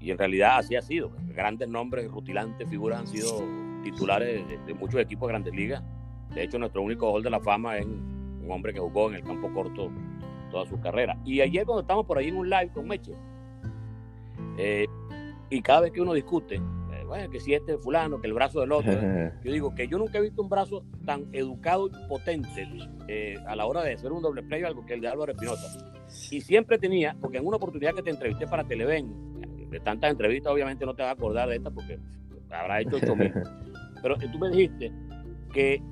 y 0.00 0.10
en 0.10 0.18
realidad 0.18 0.58
así 0.58 0.76
ha 0.76 0.82
sido. 0.82 1.10
Grandes 1.28 1.68
nombres, 1.68 2.10
rutilantes, 2.10 2.68
figuras 2.68 3.00
han 3.00 3.06
sido 3.06 3.42
titulares 3.82 4.44
de, 4.66 4.74
muchos 4.74 5.00
equipos 5.00 5.28
de 5.28 5.32
grandes 5.32 5.54
ligas. 5.54 5.82
De 6.34 6.42
hecho, 6.42 6.58
nuestro 6.58 6.82
único 6.82 7.10
gol 7.10 7.22
de 7.22 7.30
la 7.30 7.40
fama 7.40 7.78
es 7.78 7.86
un 7.86 8.46
hombre 8.50 8.72
que 8.72 8.80
jugó 8.80 9.08
en 9.08 9.16
el 9.16 9.24
campo 9.24 9.52
corto 9.52 9.90
toda 10.50 10.66
su 10.66 10.80
carrera. 10.80 11.16
Y 11.24 11.40
ayer 11.40 11.64
cuando 11.64 11.82
estamos 11.82 12.06
por 12.06 12.18
ahí 12.18 12.28
en 12.28 12.36
un 12.36 12.48
live 12.48 12.70
con 12.72 12.86
Meche, 12.86 13.14
eh, 14.56 14.86
y 15.50 15.62
cada 15.62 15.82
vez 15.82 15.92
que 15.92 16.00
uno 16.00 16.12
discute, 16.12 16.60
bueno, 17.08 17.30
que 17.30 17.40
si 17.40 17.54
este 17.54 17.74
es 17.74 17.82
fulano, 17.82 18.20
que 18.20 18.26
el 18.26 18.34
brazo 18.34 18.60
del 18.60 18.72
otro. 18.72 18.92
yo 19.44 19.52
digo 19.52 19.74
que 19.74 19.88
yo 19.88 19.98
nunca 19.98 20.18
he 20.18 20.20
visto 20.20 20.42
un 20.42 20.48
brazo 20.48 20.84
tan 21.04 21.26
educado 21.32 21.88
y 21.88 22.08
potente 22.08 22.68
eh, 23.08 23.36
a 23.46 23.56
la 23.56 23.66
hora 23.66 23.82
de 23.82 23.94
hacer 23.94 24.12
un 24.12 24.22
doble 24.22 24.42
play 24.42 24.62
algo 24.62 24.86
que 24.86 24.94
el 24.94 25.00
de 25.00 25.08
Álvaro 25.08 25.32
Espinosa. 25.32 25.92
Y 26.30 26.40
siempre 26.40 26.78
tenía, 26.78 27.16
porque 27.20 27.38
en 27.38 27.46
una 27.46 27.56
oportunidad 27.56 27.94
que 27.94 28.02
te 28.02 28.10
entrevisté 28.10 28.46
para 28.46 28.64
Televen, 28.64 29.68
de 29.70 29.80
tantas 29.80 30.10
entrevistas 30.10 30.52
obviamente 30.52 30.86
no 30.86 30.94
te 30.94 31.02
vas 31.02 31.10
a 31.10 31.14
acordar 31.14 31.48
de 31.48 31.56
esta 31.56 31.70
porque 31.70 31.98
habrá 32.50 32.80
hecho 32.80 32.96
8000. 32.96 33.32
Pero 34.02 34.16
tú 34.16 34.38
me 34.38 34.50
dijiste 34.50 34.92
que 35.52 35.82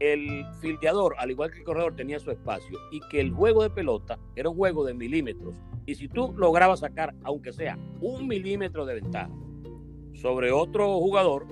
el 0.00 0.46
fildeador, 0.60 1.14
al 1.18 1.30
igual 1.30 1.50
que 1.50 1.58
el 1.58 1.64
corredor, 1.64 1.94
tenía 1.94 2.18
su 2.18 2.30
espacio 2.30 2.78
y 2.90 3.00
que 3.10 3.20
el 3.20 3.32
juego 3.32 3.62
de 3.62 3.70
pelota 3.70 4.18
era 4.34 4.48
un 4.48 4.56
juego 4.56 4.84
de 4.84 4.94
milímetros. 4.94 5.54
Y 5.86 5.94
si 5.94 6.08
tú 6.08 6.32
lograbas 6.36 6.80
sacar, 6.80 7.14
aunque 7.22 7.52
sea 7.52 7.78
un 8.00 8.26
milímetro 8.26 8.86
de 8.86 8.94
ventaja, 8.94 9.30
sobre 10.20 10.52
otro 10.52 10.98
jugador, 10.98 11.46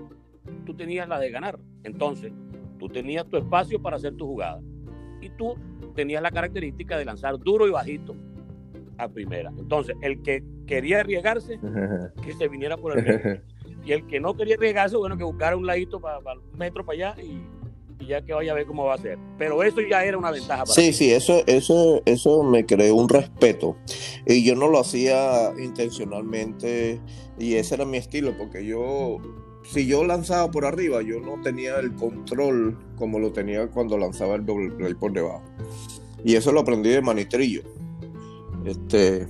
tú 0.67 0.75
tenías 0.75 1.09
la 1.09 1.19
de 1.19 1.31
ganar. 1.31 1.59
Entonces, 1.85 2.33
tú 2.79 2.89
tenías 2.89 3.27
tu 3.27 3.39
espacio 3.39 3.81
para 3.81 3.97
hacer 3.97 4.15
tu 4.15 4.27
jugada. 4.27 4.61
Y 5.21 5.31
tú 5.31 5.57
tenías 5.95 6.23
la 6.23 6.31
característica 6.31 6.99
de 6.99 7.05
lanzar 7.07 7.39
duro 7.39 7.67
y 7.67 7.71
bajito 7.71 8.15
a 8.99 9.09
primera. 9.09 9.51
Entonces, 9.57 9.97
el 10.03 10.23
que 10.23 10.45
quería 10.67 11.01
arriesgarse, 11.01 11.59
que 12.23 12.33
se 12.35 12.49
viniera 12.49 12.77
por 12.77 12.99
el 12.99 13.05
medio. 13.05 13.43
Y 13.85 13.93
el 13.93 14.07
que 14.07 14.21
no 14.21 14.35
quería 14.35 14.57
arriesgarse, 14.57 14.99
bueno, 14.99 15.17
que 15.17 15.25
buscara 15.25 15.57
un 15.57 15.65
ladito 15.65 15.99
para, 15.99 16.19
un 16.19 16.59
metro 16.59 16.85
para 16.85 17.13
allá 17.13 17.23
y, 17.23 17.41
ya 18.07 18.23
que 18.23 18.33
vaya 18.33 18.53
a 18.53 18.55
ver 18.55 18.67
cómo 18.67 18.85
va 18.85 18.95
a 18.95 18.99
ser. 18.99 19.19
Pero 19.39 19.63
eso 19.63 19.81
ya 19.81 20.05
era 20.05 20.19
una 20.19 20.31
ventaja 20.31 20.65
para 20.65 20.75
Sí, 20.75 20.93
sí, 20.93 21.13
eso, 21.13 21.43
eso, 21.47 22.03
eso 22.05 22.43
me 22.43 22.67
creó 22.67 22.95
un 22.95 23.09
respeto. 23.09 23.77
Y 24.27 24.45
yo 24.45 24.55
no 24.55 24.69
lo 24.69 24.81
hacía 24.81 25.53
intencionalmente 25.59 27.01
y 27.39 27.55
ese 27.55 27.75
era 27.75 27.85
mi 27.85 27.99
estilo, 27.99 28.37
porque 28.37 28.65
yo, 28.65 29.19
si 29.65 29.87
yo 29.87 30.05
lanzaba 30.05 30.51
por 30.51 30.65
arriba, 30.65 31.03
yo 31.03 31.21
no 31.21 31.41
tenía 31.43 31.79
el 31.79 31.95
control 31.95 32.79
como 32.97 33.19
lo 33.19 33.33
tenía 33.33 33.69
cuando 33.69 33.97
lanzaba 33.99 34.35
el 34.37 34.45
doble 34.45 34.71
play 34.71 34.95
por 34.95 35.13
debajo. 35.13 35.43
Y 36.25 36.35
eso 36.35 36.53
lo 36.53 36.61
aprendí 36.61 36.91
de 36.91 37.01
manitrillo. 37.01 37.63
Este, 38.65 39.27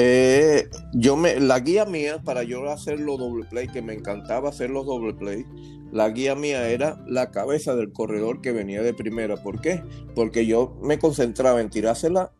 eh, 0.00 0.68
yo 0.92 1.16
me, 1.16 1.40
la 1.40 1.58
guía 1.58 1.84
mía 1.84 2.22
para 2.24 2.44
yo 2.44 2.70
hacer 2.70 3.00
los 3.00 3.18
doble 3.18 3.44
play, 3.46 3.66
que 3.66 3.82
me 3.82 3.94
encantaba 3.94 4.48
hacer 4.48 4.70
los 4.70 4.86
doble 4.86 5.12
play, 5.12 5.44
la 5.90 6.08
guía 6.10 6.36
mía 6.36 6.68
era 6.68 7.02
la 7.08 7.32
cabeza 7.32 7.74
del 7.74 7.92
corredor 7.92 8.40
que 8.40 8.52
venía 8.52 8.80
de 8.80 8.94
primera. 8.94 9.36
¿Por 9.36 9.60
qué? 9.60 9.82
Porque 10.14 10.46
yo 10.46 10.78
me 10.82 11.00
concentraba 11.00 11.60
en 11.60 11.68
tirársela 11.68 12.30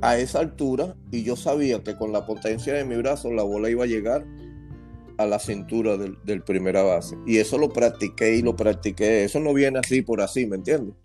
a 0.00 0.18
esa 0.18 0.40
altura 0.40 0.96
y 1.12 1.22
yo 1.22 1.36
sabía 1.36 1.84
que 1.84 1.96
con 1.96 2.10
la 2.10 2.26
potencia 2.26 2.74
de 2.74 2.84
mi 2.84 2.96
brazo 2.96 3.30
la 3.30 3.44
bola 3.44 3.70
iba 3.70 3.84
a 3.84 3.86
llegar 3.86 4.26
a 5.16 5.26
la 5.26 5.38
cintura 5.38 5.96
del, 5.96 6.18
del 6.24 6.42
primera 6.42 6.82
base. 6.82 7.16
Y 7.28 7.38
eso 7.38 7.58
lo 7.58 7.68
practiqué 7.68 8.34
y 8.34 8.42
lo 8.42 8.56
practiqué. 8.56 9.22
Eso 9.22 9.38
no 9.38 9.54
viene 9.54 9.78
así 9.78 10.02
por 10.02 10.20
así, 10.20 10.46
¿me 10.46 10.56
entiendes? 10.56 10.96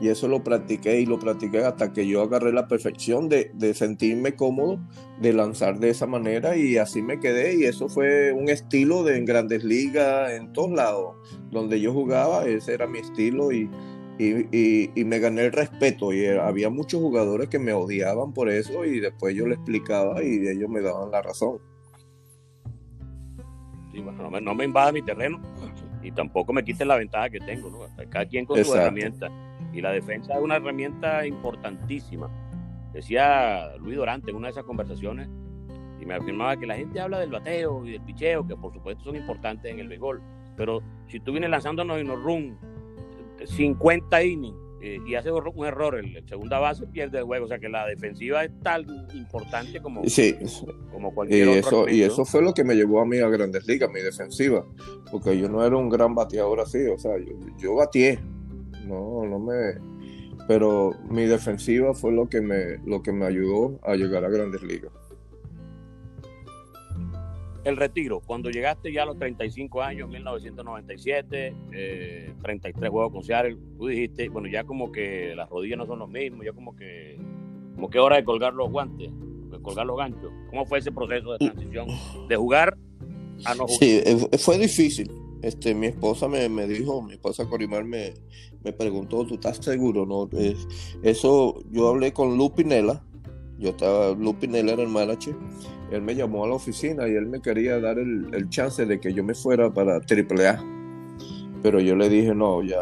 Y 0.00 0.08
eso 0.08 0.26
lo 0.26 0.42
practiqué 0.42 1.00
y 1.00 1.06
lo 1.06 1.20
practiqué 1.20 1.58
hasta 1.58 1.92
que 1.92 2.06
yo 2.06 2.22
agarré 2.22 2.52
la 2.52 2.66
perfección 2.66 3.28
de, 3.28 3.52
de, 3.54 3.74
sentirme 3.74 4.34
cómodo, 4.34 4.80
de 5.20 5.32
lanzar 5.32 5.78
de 5.78 5.90
esa 5.90 6.06
manera 6.06 6.56
y 6.56 6.78
así 6.78 7.00
me 7.00 7.20
quedé. 7.20 7.54
Y 7.54 7.64
eso 7.64 7.88
fue 7.88 8.32
un 8.32 8.48
estilo 8.48 9.04
de 9.04 9.16
en 9.16 9.24
grandes 9.24 9.62
ligas, 9.62 10.32
en 10.32 10.52
todos 10.52 10.72
lados, 10.72 11.16
donde 11.50 11.80
yo 11.80 11.92
jugaba, 11.92 12.44
ese 12.44 12.74
era 12.74 12.88
mi 12.88 12.98
estilo 12.98 13.52
y, 13.52 13.70
y, 14.18 14.90
y, 15.00 15.04
me 15.04 15.20
gané 15.20 15.46
el 15.46 15.52
respeto. 15.52 16.12
Y 16.12 16.26
había 16.26 16.70
muchos 16.70 17.00
jugadores 17.00 17.48
que 17.48 17.60
me 17.60 17.72
odiaban 17.72 18.32
por 18.32 18.50
eso 18.50 18.84
y 18.84 18.98
después 18.98 19.36
yo 19.36 19.46
le 19.46 19.54
explicaba 19.54 20.24
y 20.24 20.48
ellos 20.48 20.68
me 20.68 20.80
daban 20.80 21.12
la 21.12 21.22
razón. 21.22 21.58
Sí, 23.92 24.00
bueno, 24.00 24.24
no 24.24 24.30
me, 24.30 24.40
no 24.40 24.56
me 24.56 24.64
invada 24.64 24.90
mi 24.90 25.02
terreno 25.02 25.40
y 26.02 26.12
tampoco 26.12 26.52
me 26.52 26.62
quiten 26.64 26.88
la 26.88 26.96
ventaja 26.96 27.30
que 27.30 27.40
tengo. 27.40 27.70
¿no? 27.70 27.78
Cada 28.10 28.26
quien 28.26 28.44
con 28.44 28.62
su 28.64 28.74
herramienta 28.74 29.30
y 29.74 29.80
la 29.80 29.90
defensa 29.90 30.34
es 30.34 30.40
una 30.40 30.56
herramienta 30.56 31.26
importantísima. 31.26 32.30
Decía 32.92 33.76
Luis 33.78 33.96
Dorante 33.96 34.30
en 34.30 34.36
una 34.36 34.48
de 34.48 34.52
esas 34.52 34.64
conversaciones 34.64 35.28
y 36.00 36.06
me 36.06 36.14
afirmaba 36.14 36.56
que 36.56 36.66
la 36.66 36.76
gente 36.76 37.00
habla 37.00 37.18
del 37.18 37.30
bateo 37.30 37.84
y 37.84 37.92
del 37.92 38.02
picheo, 38.02 38.46
que 38.46 38.56
por 38.56 38.72
supuesto 38.72 39.04
son 39.04 39.16
importantes 39.16 39.72
en 39.72 39.80
el 39.80 39.88
béisbol, 39.88 40.22
pero 40.56 40.80
si 41.08 41.20
tú 41.20 41.32
vienes 41.32 41.50
lanzándonos 41.50 41.98
en 41.98 42.08
los 42.08 42.22
run 42.22 42.56
50 43.44 44.22
innings 44.22 44.56
eh, 44.80 44.98
y 45.06 45.14
haces 45.14 45.32
un 45.32 45.66
error 45.66 45.98
en 45.98 46.12
la 46.12 46.20
segunda 46.28 46.58
base, 46.58 46.86
pierde 46.86 47.18
el 47.18 47.24
juego. 47.24 47.46
O 47.46 47.48
sea 47.48 47.58
que 47.58 47.68
la 47.68 47.86
defensiva 47.86 48.44
es 48.44 48.50
tan 48.62 48.84
importante 49.14 49.80
como, 49.80 50.04
sí. 50.04 50.36
como 50.92 51.14
cualquier 51.14 51.48
y 51.48 51.50
Eso, 51.52 51.88
y 51.88 52.02
eso 52.02 52.24
fue 52.24 52.42
lo 52.42 52.52
que 52.52 52.64
me 52.64 52.74
llevó 52.74 53.00
a 53.00 53.06
mí 53.06 53.18
a 53.18 53.28
Grandes 53.28 53.66
Ligas, 53.66 53.90
mi 53.90 54.00
defensiva, 54.00 54.64
porque 55.10 55.38
yo 55.38 55.48
no 55.48 55.64
era 55.64 55.76
un 55.76 55.88
gran 55.88 56.14
bateador 56.14 56.60
así, 56.60 56.86
o 56.86 56.98
sea, 56.98 57.18
yo, 57.18 57.32
yo 57.56 57.74
batié, 57.76 58.20
no, 58.86 59.24
no 59.26 59.38
me. 59.38 59.74
Pero 60.46 60.92
mi 61.08 61.24
defensiva 61.24 61.94
fue 61.94 62.12
lo 62.12 62.28
que 62.28 62.40
me, 62.40 62.78
lo 62.84 63.02
que 63.02 63.12
me 63.12 63.24
ayudó 63.24 63.78
a 63.82 63.94
llegar 63.94 64.24
a 64.24 64.28
grandes 64.28 64.62
ligas. 64.62 64.92
El 67.64 67.78
retiro, 67.78 68.20
cuando 68.20 68.50
llegaste 68.50 68.92
ya 68.92 69.04
a 69.04 69.06
los 69.06 69.18
35 69.18 69.82
años, 69.82 70.10
1997, 70.10 71.54
33 72.42 72.74
eh, 72.76 72.88
juegos 72.90 73.10
con 73.10 73.24
Seattle, 73.24 73.56
tú 73.78 73.86
dijiste, 73.86 74.28
bueno, 74.28 74.48
ya 74.48 74.64
como 74.64 74.92
que 74.92 75.34
las 75.34 75.48
rodillas 75.48 75.78
no 75.78 75.86
son 75.86 76.00
los 76.00 76.10
mismos, 76.10 76.44
ya 76.44 76.52
como 76.52 76.76
que, 76.76 77.18
como 77.74 77.88
que 77.88 77.98
hora 77.98 78.16
de 78.16 78.24
colgar 78.24 78.52
los 78.52 78.70
guantes, 78.70 79.10
de 79.50 79.62
colgar 79.62 79.86
los 79.86 79.96
ganchos. 79.96 80.30
¿Cómo 80.50 80.66
fue 80.66 80.80
ese 80.80 80.92
proceso 80.92 81.32
de 81.32 81.38
transición 81.38 81.88
de 82.28 82.36
jugar 82.36 82.76
a 83.46 83.54
no 83.54 83.66
jugar? 83.66 83.78
Sí, 83.78 84.02
fue 84.36 84.58
difícil, 84.58 85.10
este, 85.44 85.74
mi 85.74 85.88
esposa 85.88 86.26
me, 86.26 86.48
dijo, 86.66 87.02
mi 87.02 87.12
esposa 87.12 87.44
Corimar 87.44 87.84
me, 87.84 88.14
me 88.62 88.72
preguntó, 88.72 89.26
¿tú 89.26 89.34
estás 89.34 89.58
seguro? 89.58 90.06
No, 90.06 90.26
eso, 91.02 91.62
yo 91.70 91.88
hablé 91.88 92.14
con 92.14 92.38
Lupinela, 92.38 93.04
yo 93.58 93.70
estaba, 93.70 94.12
Lupinela 94.12 94.72
era 94.72 94.82
el 94.82 94.88
manager, 94.88 95.36
él 95.90 96.00
me 96.00 96.14
llamó 96.14 96.44
a 96.44 96.48
la 96.48 96.54
oficina 96.54 97.06
y 97.06 97.12
él 97.12 97.26
me 97.26 97.42
quería 97.42 97.78
dar 97.78 97.98
el, 97.98 98.48
chance 98.48 98.86
de 98.86 98.98
que 98.98 99.12
yo 99.12 99.22
me 99.22 99.34
fuera 99.34 99.70
para 99.72 99.96
AAA. 99.96 100.64
Pero 101.62 101.78
yo 101.78 101.94
le 101.94 102.08
dije, 102.08 102.34
no, 102.34 102.62
ya 102.62 102.80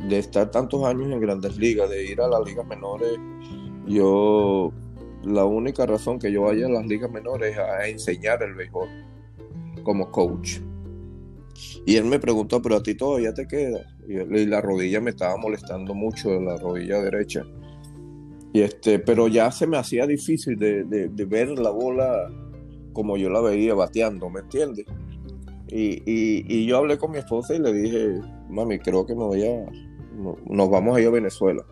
de 0.00 0.18
estar 0.18 0.50
tantos 0.50 0.84
años 0.84 1.12
en 1.12 1.20
grandes 1.20 1.56
ligas, 1.56 1.88
de 1.90 2.04
ir 2.10 2.20
a 2.20 2.26
las 2.26 2.44
ligas 2.44 2.66
menores, 2.66 3.12
yo 3.86 4.72
la 5.22 5.44
única 5.44 5.86
razón 5.86 6.18
que 6.18 6.32
yo 6.32 6.42
vaya 6.42 6.66
a 6.66 6.70
las 6.70 6.86
ligas 6.86 7.10
menores 7.10 7.52
es 7.52 7.58
a 7.58 7.86
enseñar 7.86 8.42
el 8.42 8.54
béisbol 8.54 8.88
como 9.84 10.10
coach. 10.10 10.58
Y 11.86 11.96
él 11.96 12.04
me 12.04 12.18
preguntó, 12.18 12.62
pero 12.62 12.76
a 12.76 12.82
ti 12.82 12.94
todavía 12.94 13.34
te 13.34 13.46
queda. 13.46 13.80
Y, 14.08 14.46
la 14.46 14.60
rodilla 14.60 15.00
me 15.00 15.10
estaba 15.10 15.36
molestando 15.36 15.94
mucho, 15.94 16.40
la 16.40 16.56
rodilla 16.56 17.02
derecha. 17.02 17.44
Y 18.52 18.62
este, 18.62 18.98
pero 18.98 19.28
ya 19.28 19.50
se 19.50 19.66
me 19.66 19.76
hacía 19.76 20.06
difícil 20.06 20.56
de, 20.58 21.08
ver 21.26 21.50
la 21.58 21.70
bola 21.70 22.30
como 22.92 23.16
yo 23.16 23.28
la 23.28 23.40
veía 23.40 23.74
bateando, 23.74 24.30
¿me 24.30 24.40
entiendes? 24.40 24.86
Y, 25.68 26.66
yo 26.66 26.78
hablé 26.78 26.96
con 26.96 27.10
mi 27.10 27.18
esposa 27.18 27.54
y 27.54 27.58
le 27.58 27.72
dije, 27.72 28.20
mami, 28.48 28.78
creo 28.78 29.04
que 29.04 29.14
nos 29.14 30.70
vamos 30.70 30.96
a 30.96 31.00
ir 31.00 31.08
a 31.08 31.10
Venezuela. 31.10 31.64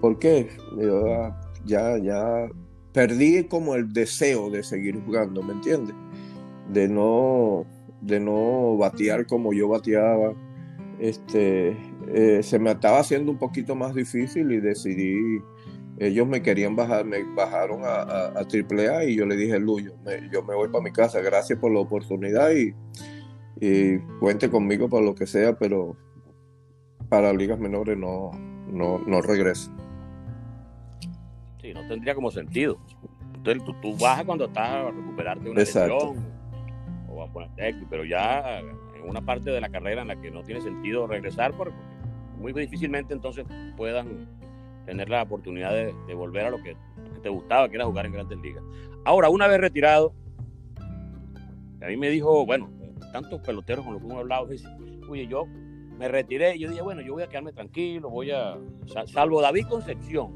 ¿Por 0.00 0.18
qué? 0.18 0.48
Ah, 0.82 1.38
ya, 1.66 1.98
ya 1.98 2.48
perdí 2.92 3.44
como 3.44 3.74
el 3.74 3.92
deseo 3.92 4.50
de 4.50 4.62
seguir 4.62 5.00
jugando, 5.04 5.42
¿me 5.42 5.52
entiendes? 5.52 5.94
De 6.72 6.88
no, 6.88 7.66
de 8.00 8.20
no 8.20 8.76
batear 8.76 9.26
como 9.26 9.52
yo 9.52 9.68
bateaba. 9.68 10.34
Este, 10.98 11.76
eh, 12.08 12.42
se 12.42 12.58
me 12.58 12.70
estaba 12.70 13.00
haciendo 13.00 13.32
un 13.32 13.38
poquito 13.38 13.74
más 13.74 13.94
difícil 13.94 14.52
y 14.52 14.60
decidí, 14.60 15.40
ellos 15.98 16.26
me 16.26 16.42
querían 16.42 16.76
bajar, 16.76 17.04
me 17.04 17.22
bajaron 17.34 17.84
a, 17.84 18.02
a, 18.02 18.40
AAA 18.40 19.04
y 19.04 19.16
yo 19.16 19.26
le 19.26 19.36
dije, 19.36 19.58
Luyo, 19.58 19.94
yo 20.30 20.42
me 20.42 20.54
voy 20.54 20.68
para 20.68 20.84
mi 20.84 20.92
casa, 20.92 21.20
gracias 21.20 21.58
por 21.58 21.72
la 21.72 21.80
oportunidad 21.80 22.50
y, 22.52 22.74
y 23.60 23.98
cuente 24.18 24.50
conmigo 24.50 24.88
para 24.88 25.04
lo 25.04 25.14
que 25.14 25.26
sea, 25.26 25.58
pero 25.58 25.96
para 27.08 27.32
ligas 27.32 27.58
menores 27.58 27.96
no, 27.96 28.30
no, 28.70 28.98
no 28.98 29.22
regreso. 29.22 29.70
Sí, 31.60 31.74
no 31.74 31.86
tendría 31.86 32.14
como 32.14 32.30
sentido. 32.30 32.78
Tú, 33.42 33.52
tú 33.80 33.96
bajas 33.96 34.24
cuando 34.24 34.46
estás 34.46 34.68
a 34.68 34.90
recuperarte 34.90 35.44
de 35.44 35.50
una 35.50 35.60
lesión 35.60 36.39
ponerte 37.30 37.74
pero 37.88 38.04
ya 38.04 38.60
en 38.60 39.08
una 39.08 39.20
parte 39.20 39.50
de 39.50 39.60
la 39.60 39.68
carrera 39.68 40.02
en 40.02 40.08
la 40.08 40.20
que 40.20 40.30
no 40.30 40.42
tiene 40.42 40.60
sentido 40.60 41.06
regresar, 41.06 41.52
porque 41.54 41.74
muy 42.38 42.52
difícilmente 42.52 43.14
entonces 43.14 43.46
puedan 43.76 44.28
tener 44.86 45.08
la 45.08 45.22
oportunidad 45.22 45.72
de, 45.72 46.14
volver 46.14 46.46
a 46.46 46.50
lo 46.50 46.62
que, 46.62 46.76
te 47.22 47.28
gustaba, 47.28 47.68
que 47.68 47.76
era 47.76 47.84
jugar 47.84 48.06
en 48.06 48.12
grandes 48.12 48.38
ligas. 48.38 48.64
Ahora, 49.04 49.28
una 49.28 49.46
vez 49.46 49.60
retirado, 49.60 50.14
a 51.82 51.86
mí 51.86 51.96
me 51.96 52.08
dijo, 52.08 52.46
bueno, 52.46 52.70
tantos 53.12 53.40
peloteros 53.42 53.84
con 53.84 53.94
los 53.94 54.02
que 54.02 54.08
hemos 54.08 54.20
hablado, 54.20 54.46
dice, 54.46 54.66
oye, 55.08 55.26
yo 55.26 55.46
me 55.98 56.08
retiré 56.08 56.58
yo 56.58 56.70
dije, 56.70 56.80
bueno, 56.80 57.02
yo 57.02 57.12
voy 57.12 57.22
a 57.22 57.28
quedarme 57.28 57.52
tranquilo, 57.52 58.08
voy 58.08 58.30
a, 58.30 58.56
salvo 59.06 59.42
David 59.42 59.66
Concepción, 59.68 60.32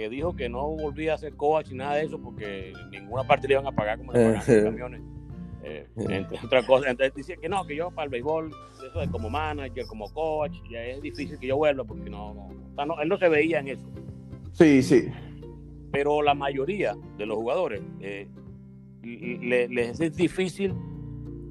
que 0.00 0.08
dijo 0.08 0.34
que 0.34 0.48
no 0.48 0.68
volvía 0.68 1.12
a 1.12 1.14
hacer 1.16 1.34
coach 1.34 1.68
ni 1.72 1.76
nada 1.76 1.96
de 1.96 2.04
eso 2.04 2.18
porque 2.18 2.72
ninguna 2.90 3.22
parte 3.22 3.46
le 3.46 3.54
iban 3.54 3.66
a 3.66 3.72
pagar 3.72 3.98
como 3.98 4.14
le 4.14 4.18
pagan 4.18 4.34
los 4.36 4.64
camiones. 4.64 5.02
Eh, 5.62 5.86
entre 5.94 6.38
otras 6.42 6.64
cosas, 6.64 6.92
entonces 6.92 7.14
dice 7.14 7.36
que 7.36 7.46
no, 7.46 7.66
que 7.66 7.76
yo 7.76 7.90
para 7.90 8.04
el 8.04 8.10
béisbol, 8.10 8.50
eso 8.82 8.98
de 8.98 9.10
como 9.10 9.28
manager, 9.28 9.84
como 9.86 10.10
coach, 10.10 10.56
ya 10.70 10.82
es 10.86 11.02
difícil 11.02 11.38
que 11.38 11.48
yo 11.48 11.58
vuelva 11.58 11.84
porque 11.84 12.08
no, 12.08 12.32
no, 12.32 12.98
él 12.98 13.08
no 13.10 13.18
se 13.18 13.28
veía 13.28 13.60
en 13.60 13.68
eso. 13.68 13.86
Sí, 14.52 14.82
sí. 14.82 15.10
Pero 15.92 16.22
la 16.22 16.32
mayoría 16.32 16.96
de 17.18 17.26
los 17.26 17.36
jugadores 17.36 17.82
eh, 18.00 18.26
les 19.02 20.00
es 20.00 20.16
difícil 20.16 20.72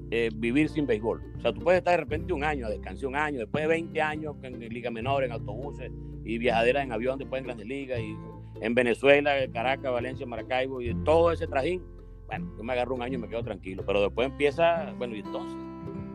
eh, 0.09 0.31
vivir 0.33 0.69
sin 0.69 0.87
béisbol. 0.87 1.21
O 1.37 1.41
sea, 1.41 1.53
tú 1.53 1.59
puedes 1.59 1.77
estar 1.77 1.91
de 1.91 1.97
repente 1.97 2.33
un 2.33 2.43
año, 2.43 2.67
descansar 2.67 3.05
un 3.05 3.15
año, 3.15 3.39
después 3.41 3.63
de 3.63 3.67
20 3.67 4.01
años 4.01 4.35
en 4.41 4.59
liga 4.59 4.89
menor, 4.89 5.23
en 5.23 5.33
autobuses 5.33 5.91
y 6.25 6.39
viajaderas 6.39 6.83
en 6.83 6.91
avión, 6.91 7.19
después 7.19 7.41
en 7.41 7.45
grandes 7.45 7.67
ligas, 7.67 7.99
y 7.99 8.17
en 8.61 8.75
Venezuela, 8.75 9.31
Caracas, 9.51 9.91
Valencia, 9.91 10.25
Maracaibo, 10.25 10.81
y 10.81 10.93
todo 11.03 11.31
ese 11.31 11.47
trajín. 11.47 11.83
Bueno, 12.27 12.53
yo 12.57 12.63
me 12.63 12.73
agarro 12.73 12.95
un 12.95 13.01
año 13.01 13.17
y 13.17 13.21
me 13.21 13.27
quedo 13.27 13.43
tranquilo, 13.43 13.83
pero 13.85 14.01
después 14.01 14.27
empieza, 14.27 14.93
bueno, 14.97 15.15
y 15.15 15.19
entonces, 15.19 15.57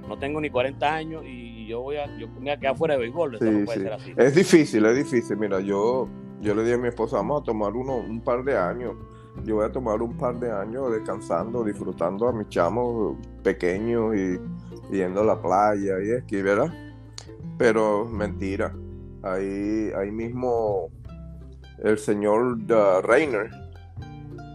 no 0.09 0.19
tengo 0.19 0.41
ni 0.41 0.51
40 0.51 0.95
años 0.95 1.25
y 1.27 1.67
yo 1.67 1.81
voy 1.81 1.97
a, 1.97 2.07
yo 2.19 2.29
me 2.29 2.41
voy 2.41 2.51
a 2.51 2.57
quedar 2.59 2.77
fuera 2.77 2.95
de 2.95 3.01
béisbol. 3.01 3.35
Eso 3.35 3.45
no 3.45 3.65
puede 3.65 3.81
ser 3.81 3.93
así. 3.93 4.15
Es 4.17 4.35
difícil, 4.35 4.85
es 4.85 4.97
difícil. 4.97 5.37
Mira, 5.37 5.61
yo, 5.61 6.09
yo 6.41 6.55
le 6.55 6.63
dije 6.63 6.75
a 6.75 6.79
mi 6.79 6.89
esposa, 6.89 7.17
vamos 7.17 7.41
a 7.41 7.45
tomar 7.45 7.73
uno, 7.73 7.97
un 7.97 8.21
par 8.21 8.45
de 8.45 8.57
años 8.57 8.95
yo 9.43 9.57
voy 9.57 9.65
a 9.65 9.73
tomar 9.73 10.01
un 10.01 10.17
par 10.17 10.39
de 10.39 10.51
años 10.51 10.93
descansando, 10.93 11.65
disfrutando 11.65 12.29
a 12.29 12.33
mis 12.33 12.49
chamos 12.49 13.17
pequeños 13.43 14.15
y 14.15 14.39
yendo 14.91 15.23
a 15.23 15.25
la 15.25 15.43
playa 15.43 16.01
y 16.03 16.11
esquí, 16.11 16.41
¿verdad? 16.41 16.73
Pero 17.59 18.07
mentira. 18.07 18.75
Ahí, 19.23 19.91
ahí 19.97 20.11
mismo 20.11 20.91
el 21.83 21.99
señor 21.99 22.59
uh, 22.59 23.03
Reiner, 23.03 23.51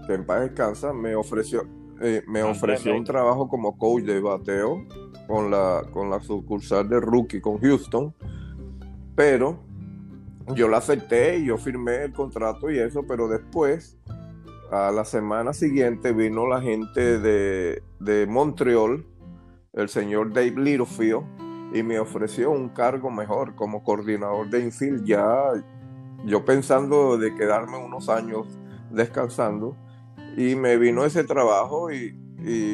que 0.07 0.13
en 0.13 0.25
paz 0.25 0.41
descansa, 0.41 0.93
me 0.93 1.15
ofreció, 1.15 1.67
eh, 2.01 2.23
me 2.27 2.43
ofreció 2.43 2.95
un 2.95 3.03
trabajo 3.03 3.47
como 3.47 3.77
coach 3.77 4.03
de 4.03 4.19
bateo 4.19 4.85
con 5.27 5.51
la, 5.51 5.83
con 5.91 6.09
la 6.09 6.19
sucursal 6.19 6.87
de 6.89 6.99
rookie 6.99 7.41
con 7.41 7.59
Houston, 7.59 8.13
pero 9.15 9.59
yo 10.55 10.67
la 10.67 10.77
acepté 10.77 11.37
y 11.39 11.45
yo 11.45 11.57
firmé 11.57 12.03
el 12.05 12.13
contrato 12.13 12.71
y 12.71 12.79
eso, 12.79 13.03
pero 13.07 13.27
después 13.27 13.97
a 14.71 14.91
la 14.91 15.05
semana 15.05 15.53
siguiente 15.53 16.13
vino 16.13 16.47
la 16.47 16.61
gente 16.61 17.19
de, 17.19 17.83
de 17.99 18.27
Montreal, 18.27 19.05
el 19.73 19.89
señor 19.89 20.33
Dave 20.33 20.55
Littlefield, 20.57 21.23
y 21.73 21.83
me 21.83 21.99
ofreció 21.99 22.51
un 22.51 22.69
cargo 22.69 23.11
mejor 23.11 23.55
como 23.55 23.83
coordinador 23.83 24.49
de 24.49 24.61
infield. 24.61 25.05
Ya 25.05 25.51
yo 26.25 26.45
pensando 26.45 27.17
de 27.17 27.33
quedarme 27.35 27.77
unos 27.77 28.09
años 28.09 28.47
descansando, 28.91 29.75
y 30.37 30.55
me 30.55 30.77
vino 30.77 31.05
ese 31.05 31.23
trabajo 31.23 31.91
y, 31.91 32.15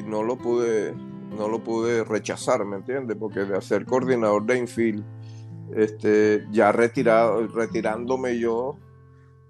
no 0.08 0.22
lo 0.22 0.38
pude 0.38 0.94
no 1.36 1.48
lo 1.50 1.64
pude 1.64 2.04
rechazar, 2.04 2.64
¿me 2.64 2.78
entiendes? 2.78 3.18
Porque 3.20 3.42
de 3.42 3.58
hacer 3.58 3.84
coordinador 3.86 4.46
de 4.46 4.60
infield, 4.60 5.04
este, 5.76 6.46
ya 6.52 6.72
retirado, 6.72 7.46
retirándome 7.48 8.38
yo 8.38 8.78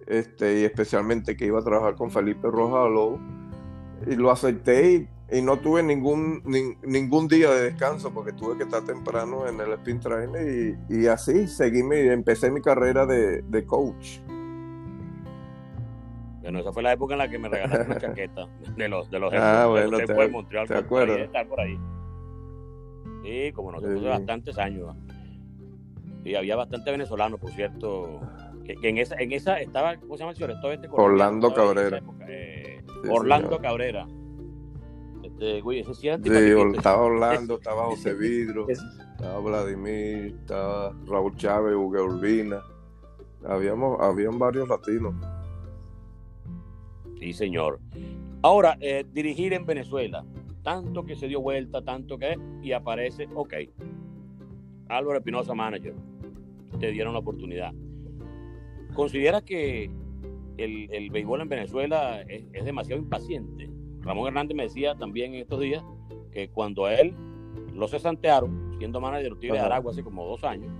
este, 0.07 0.61
y 0.61 0.63
especialmente 0.63 1.35
que 1.35 1.45
iba 1.45 1.59
a 1.59 1.63
trabajar 1.63 1.95
con 1.95 2.09
Felipe 2.09 2.47
Rojas 2.49 3.19
y 4.07 4.15
lo 4.15 4.31
acepté 4.31 4.93
y, 4.93 5.09
no 5.31 5.57
tuve 5.57 5.81
ningún, 5.81 6.43
ningún 6.83 7.27
día 7.27 7.49
de 7.49 7.71
descanso 7.71 8.13
porque 8.13 8.31
tuve 8.33 8.57
que 8.57 8.63
estar 8.63 8.83
temprano 8.85 9.47
en 9.47 9.59
el 9.59 9.73
spin 9.73 9.99
trainer 9.99 10.77
y, 10.87 11.07
así 11.07 11.47
seguí 11.47 11.83
mi, 11.83 11.97
empecé 11.97 12.51
mi 12.51 12.61
carrera 12.61 13.05
de, 13.05 13.65
coach. 13.65 14.19
Bueno, 16.41 16.59
esa 16.59 16.71
fue 16.71 16.83
la 16.83 16.93
época 16.93 17.15
en 17.15 17.17
la 17.17 17.27
que 17.27 17.39
me 17.39 17.49
regalaron 17.49 17.87
una 17.87 17.97
chaqueta 17.99 18.47
de 18.77 18.87
los 18.87 19.09
de 19.09 19.17
los 19.19 19.33
ah, 19.33 19.65
bueno, 19.67 19.97
te, 19.97 20.13
de 20.13 20.27
Montreal, 20.27 20.67
¿te 20.67 20.75
acuerdas? 20.75 21.17
estar 21.17 21.47
por 21.47 21.59
ahí. 21.59 21.79
Sí, 23.23 23.51
como 23.53 23.71
nosotros 23.71 23.99
sí. 23.99 24.05
bastantes 24.05 24.57
años. 24.59 24.95
Y 26.23 26.35
había 26.35 26.55
bastante 26.55 26.91
venezolano, 26.91 27.39
por 27.39 27.51
cierto, 27.51 28.19
que, 28.63 28.77
en 28.83 28.99
esa, 28.99 29.15
en 29.15 29.31
esa 29.31 29.59
estaba, 29.59 29.97
¿cómo 29.97 30.17
se 30.17 30.19
llama 30.19 30.31
el 30.31 30.37
señor? 30.37 30.51
Este 30.51 30.87
Orlando 30.91 31.51
Cabrera. 31.51 32.01
Eh, 32.27 32.83
Orlando 33.09 33.59
Cabrera. 33.59 34.05
Este, 35.35 35.59
güey, 35.59 35.79
ese 35.79 35.93
sí, 35.93 36.07
estaba 36.07 37.01
Orlando, 37.01 37.55
estaba 37.55 37.87
José 37.87 38.13
Vidro, 38.13 38.67
estaba 38.69 39.39
Vladimir, 39.41 40.33
estaba 40.39 40.95
Raúl 41.05 41.35
Chávez, 41.35 41.75
Hugo 41.75 42.05
Urbina. 42.05 42.61
Habíamos, 43.45 43.99
habían 43.99 44.39
varios 44.39 44.69
latinos. 44.69 45.13
Sí, 47.19 47.33
señor. 47.33 47.81
Ahora, 48.43 48.77
eh, 48.79 49.05
dirigir 49.11 49.51
en 49.51 49.65
Venezuela, 49.65 50.23
tanto 50.63 51.03
que 51.03 51.17
se 51.17 51.27
dio 51.27 51.41
vuelta, 51.41 51.81
tanto 51.81 52.17
que, 52.17 52.39
y 52.61 52.71
aparece, 52.71 53.27
ok, 53.35 53.55
Álvaro 54.87 55.17
Espinosa, 55.17 55.53
manager, 55.53 55.95
te 56.79 56.91
dieron 56.91 57.11
la 57.11 57.19
oportunidad. 57.19 57.73
¿Considera 58.93 59.41
que 59.41 59.91
el, 60.55 60.87
el 60.93 61.09
béisbol 61.09 61.41
en 61.41 61.49
Venezuela 61.49 62.21
es, 62.21 62.63
demasiado 62.63 63.01
impaciente? 63.01 63.69
Ramón 64.05 64.27
Hernández 64.27 64.55
me 64.55 64.63
decía 64.63 64.95
también 64.95 65.33
en 65.33 65.41
estos 65.41 65.59
días 65.59 65.83
que 66.31 66.47
cuando 66.49 66.85
a 66.85 66.93
él 66.93 67.13
lo 67.73 67.87
cesantearon, 67.87 68.75
siendo 68.77 69.01
manager 69.01 69.35
de 69.35 69.59
Aragua 69.59 69.91
hace 69.91 70.03
como 70.03 70.25
dos 70.25 70.43
años, 70.43 70.71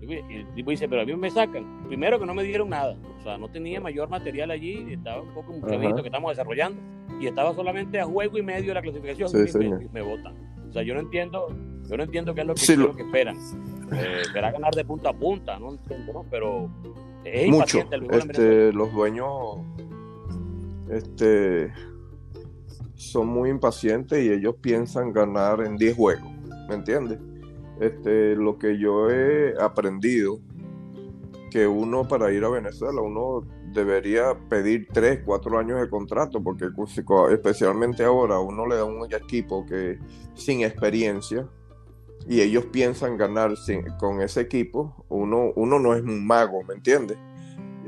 y 0.00 0.14
el 0.14 0.54
tipo 0.54 0.70
dice, 0.70 0.88
pero 0.88 1.02
a 1.02 1.04
mí 1.04 1.14
me 1.16 1.30
sacan. 1.30 1.84
Primero 1.86 2.18
que 2.18 2.24
no 2.24 2.32
me 2.32 2.42
dieron 2.42 2.70
nada. 2.70 2.96
O 3.18 3.22
sea, 3.22 3.36
no 3.36 3.48
tenía 3.48 3.80
mayor 3.80 4.08
material 4.08 4.50
allí, 4.50 4.86
estaba 4.92 5.20
un 5.20 5.34
poco 5.34 5.52
un 5.52 5.60
que 5.60 6.02
estamos 6.04 6.30
desarrollando 6.30 6.80
y 7.20 7.26
estaba 7.26 7.52
solamente 7.54 8.00
a 8.00 8.06
juego 8.06 8.38
y 8.38 8.42
medio 8.42 8.68
de 8.68 8.74
la 8.74 8.82
clasificación 8.82 9.30
y, 9.30 9.88
me, 9.92 10.02
votan. 10.02 10.34
O 10.68 10.72
sea, 10.72 10.82
yo 10.82 10.94
no 10.94 11.00
entiendo, 11.00 11.48
yo 11.88 11.96
no 11.96 12.04
entiendo 12.04 12.34
qué 12.34 12.42
es 12.42 12.46
lo 12.46 12.54
que, 12.54 12.96
que 12.96 13.02
esperan. 13.02 13.36
Eh, 13.92 14.18
esperar 14.22 14.52
ganar 14.52 14.74
de 14.74 14.84
punta 14.84 15.10
a 15.10 15.12
punta, 15.12 15.58
no 15.58 15.72
entiendo, 15.72 16.12
¿no? 16.12 16.26
Pero 16.30 16.70
mucho. 17.48 17.80
Este, 18.12 18.72
los 18.72 18.92
dueños 18.92 19.58
este, 20.90 21.72
son 22.98 23.28
muy 23.28 23.48
impacientes 23.48 24.22
y 24.22 24.30
ellos 24.30 24.56
piensan 24.60 25.12
ganar 25.12 25.60
en 25.60 25.76
10 25.76 25.96
juegos, 25.96 26.30
¿me 26.68 26.74
entiendes? 26.74 27.20
Este, 27.80 28.34
lo 28.34 28.58
que 28.58 28.76
yo 28.76 29.08
he 29.08 29.54
aprendido 29.60 30.40
que 31.50 31.66
uno 31.66 32.06
para 32.06 32.32
ir 32.32 32.44
a 32.44 32.48
Venezuela, 32.48 33.00
uno 33.00 33.46
debería 33.72 34.36
pedir 34.48 34.88
tres, 34.92 35.20
cuatro 35.24 35.58
años 35.58 35.80
de 35.80 35.88
contrato, 35.88 36.42
porque 36.42 36.68
especialmente 37.30 38.04
ahora 38.04 38.40
uno 38.40 38.66
le 38.66 38.76
da 38.76 38.84
un 38.84 39.06
equipo 39.12 39.64
que 39.64 39.98
sin 40.34 40.62
experiencia 40.62 41.48
y 42.26 42.40
ellos 42.40 42.66
piensan 42.66 43.16
ganar 43.16 43.54
con 43.98 44.20
ese 44.20 44.40
equipo, 44.40 45.06
uno, 45.08 45.52
uno 45.54 45.78
no 45.78 45.94
es 45.94 46.02
un 46.02 46.26
mago, 46.26 46.64
¿me 46.64 46.74
entiendes? 46.74 47.16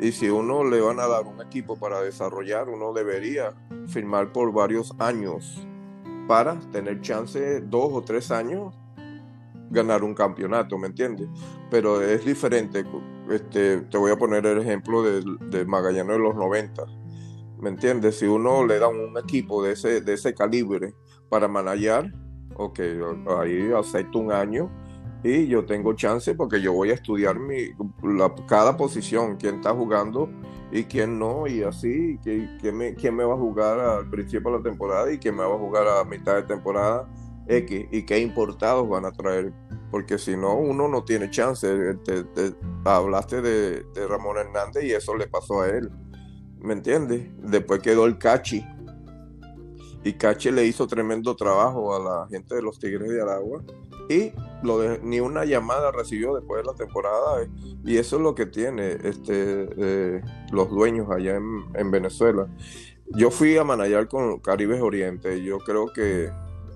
Y 0.01 0.13
si 0.13 0.31
uno 0.31 0.65
le 0.65 0.81
van 0.81 0.99
a 0.99 1.07
dar 1.07 1.27
un 1.27 1.43
equipo 1.43 1.77
para 1.77 2.01
desarrollar, 2.01 2.71
uno 2.71 2.95
debería 2.95 3.53
firmar 3.87 4.33
por 4.33 4.51
varios 4.51 4.95
años 4.99 5.67
para 6.27 6.59
tener 6.73 7.03
chance, 7.03 7.61
dos 7.61 7.91
o 7.93 8.01
tres 8.01 8.31
años, 8.31 8.75
ganar 9.71 10.03
un 10.03 10.15
campeonato, 10.15 10.79
¿me 10.79 10.87
entiendes? 10.87 11.29
Pero 11.71 12.01
es 12.01 12.25
diferente. 12.25 12.83
Este, 13.29 13.83
te 13.83 13.99
voy 13.99 14.11
a 14.11 14.17
poner 14.17 14.47
el 14.47 14.59
ejemplo 14.59 15.03
de, 15.03 15.23
de 15.51 15.67
Magallanes 15.67 16.17
de 16.17 16.19
los 16.19 16.35
90. 16.35 16.83
¿Me 17.61 17.69
entiendes? 17.69 18.19
Si 18.19 18.25
uno 18.25 18.65
le 18.65 18.79
da 18.79 18.89
un 18.89 19.19
equipo 19.19 19.63
de 19.63 19.73
ese, 19.73 20.01
de 20.01 20.15
ese 20.15 20.33
calibre 20.35 20.95
para 21.29 21.47
manejar, 21.47 22.11
ok, 22.57 22.81
ahí 23.39 23.71
acepto 23.73 24.19
un 24.19 24.33
año 24.33 24.71
y 25.23 25.47
yo 25.47 25.65
tengo 25.65 25.93
chance 25.95 26.35
porque 26.35 26.61
yo 26.61 26.73
voy 26.73 26.91
a 26.91 26.95
estudiar 26.95 27.39
mi, 27.39 27.71
cada 28.47 28.77
posición, 28.77 29.37
quién 29.37 29.57
está 29.57 29.75
jugando 29.75 30.31
y 30.73 30.85
quién 30.85 31.19
no, 31.19 31.47
y 31.47 31.63
así, 31.63 32.19
quién 32.23 32.77
me, 32.77 32.95
quién 32.95 33.15
me 33.15 33.25
va 33.25 33.35
a 33.35 33.39
jugar 33.39 33.79
al 33.79 34.09
principio 34.09 34.51
de 34.51 34.59
la 34.59 34.63
temporada 34.63 35.13
y 35.13 35.19
quién 35.19 35.37
me 35.37 35.45
va 35.45 35.55
a 35.55 35.59
jugar 35.59 35.87
a 35.89 36.05
mitad 36.05 36.37
de 36.37 36.43
temporada 36.45 37.09
X 37.49 37.87
y 37.91 38.03
qué 38.05 38.19
importados 38.21 38.89
van 38.89 39.05
a 39.05 39.13
traer, 39.13 39.53
porque 39.91 40.17
si 40.17 40.37
no, 40.37 40.57
uno 40.57 40.89
no 40.89 41.05
tiene 41.05 41.29
chance. 41.29 41.69
hablaste 42.85 43.43
de, 43.43 43.83
de, 43.95 44.07
Ramón 44.09 44.39
Hernández 44.39 44.85
y 44.85 44.93
eso 44.93 45.17
le 45.17 45.27
pasó 45.27 45.63
a 45.63 45.69
él, 45.69 45.91
¿me 46.61 46.73
entiendes? 46.73 47.29
Después 47.43 47.81
quedó 47.81 48.07
el 48.07 48.17
Cachi. 48.17 48.65
Y 50.03 50.15
Cachi 50.15 50.51
le 50.51 50.65
hizo 50.65 50.87
tremendo 50.87 51.37
trabajo 51.37 51.95
a 51.95 51.99
la 51.99 52.29
gente 52.31 52.55
de 52.55 52.63
los 52.63 52.79
Tigres 52.79 53.11
de 53.11 53.21
Aragua 53.21 53.63
y 54.11 54.33
ni 55.05 55.21
una 55.21 55.45
llamada 55.45 55.93
recibió 55.93 56.35
después 56.35 56.63
de 56.63 56.67
la 56.71 56.75
temporada 56.75 57.47
y 57.85 57.97
eso 57.97 58.17
es 58.17 58.23
lo 58.23 58.35
que 58.35 58.45
tiene 58.45 58.99
este, 59.05 59.69
eh, 59.79 60.21
los 60.53 60.69
dueños 60.69 61.09
allá 61.11 61.37
en, 61.37 61.91
Venezuela. 61.91 62.49
Yo 63.07 63.31
fui 63.31 63.57
a 63.57 63.65
Manayar 63.65 64.09
con 64.09 64.41
Caribes 64.41 64.81
Oriente 64.81 65.39
y 65.39 65.45
yo 65.45 65.59
creo 65.59 65.93
que 65.93 66.31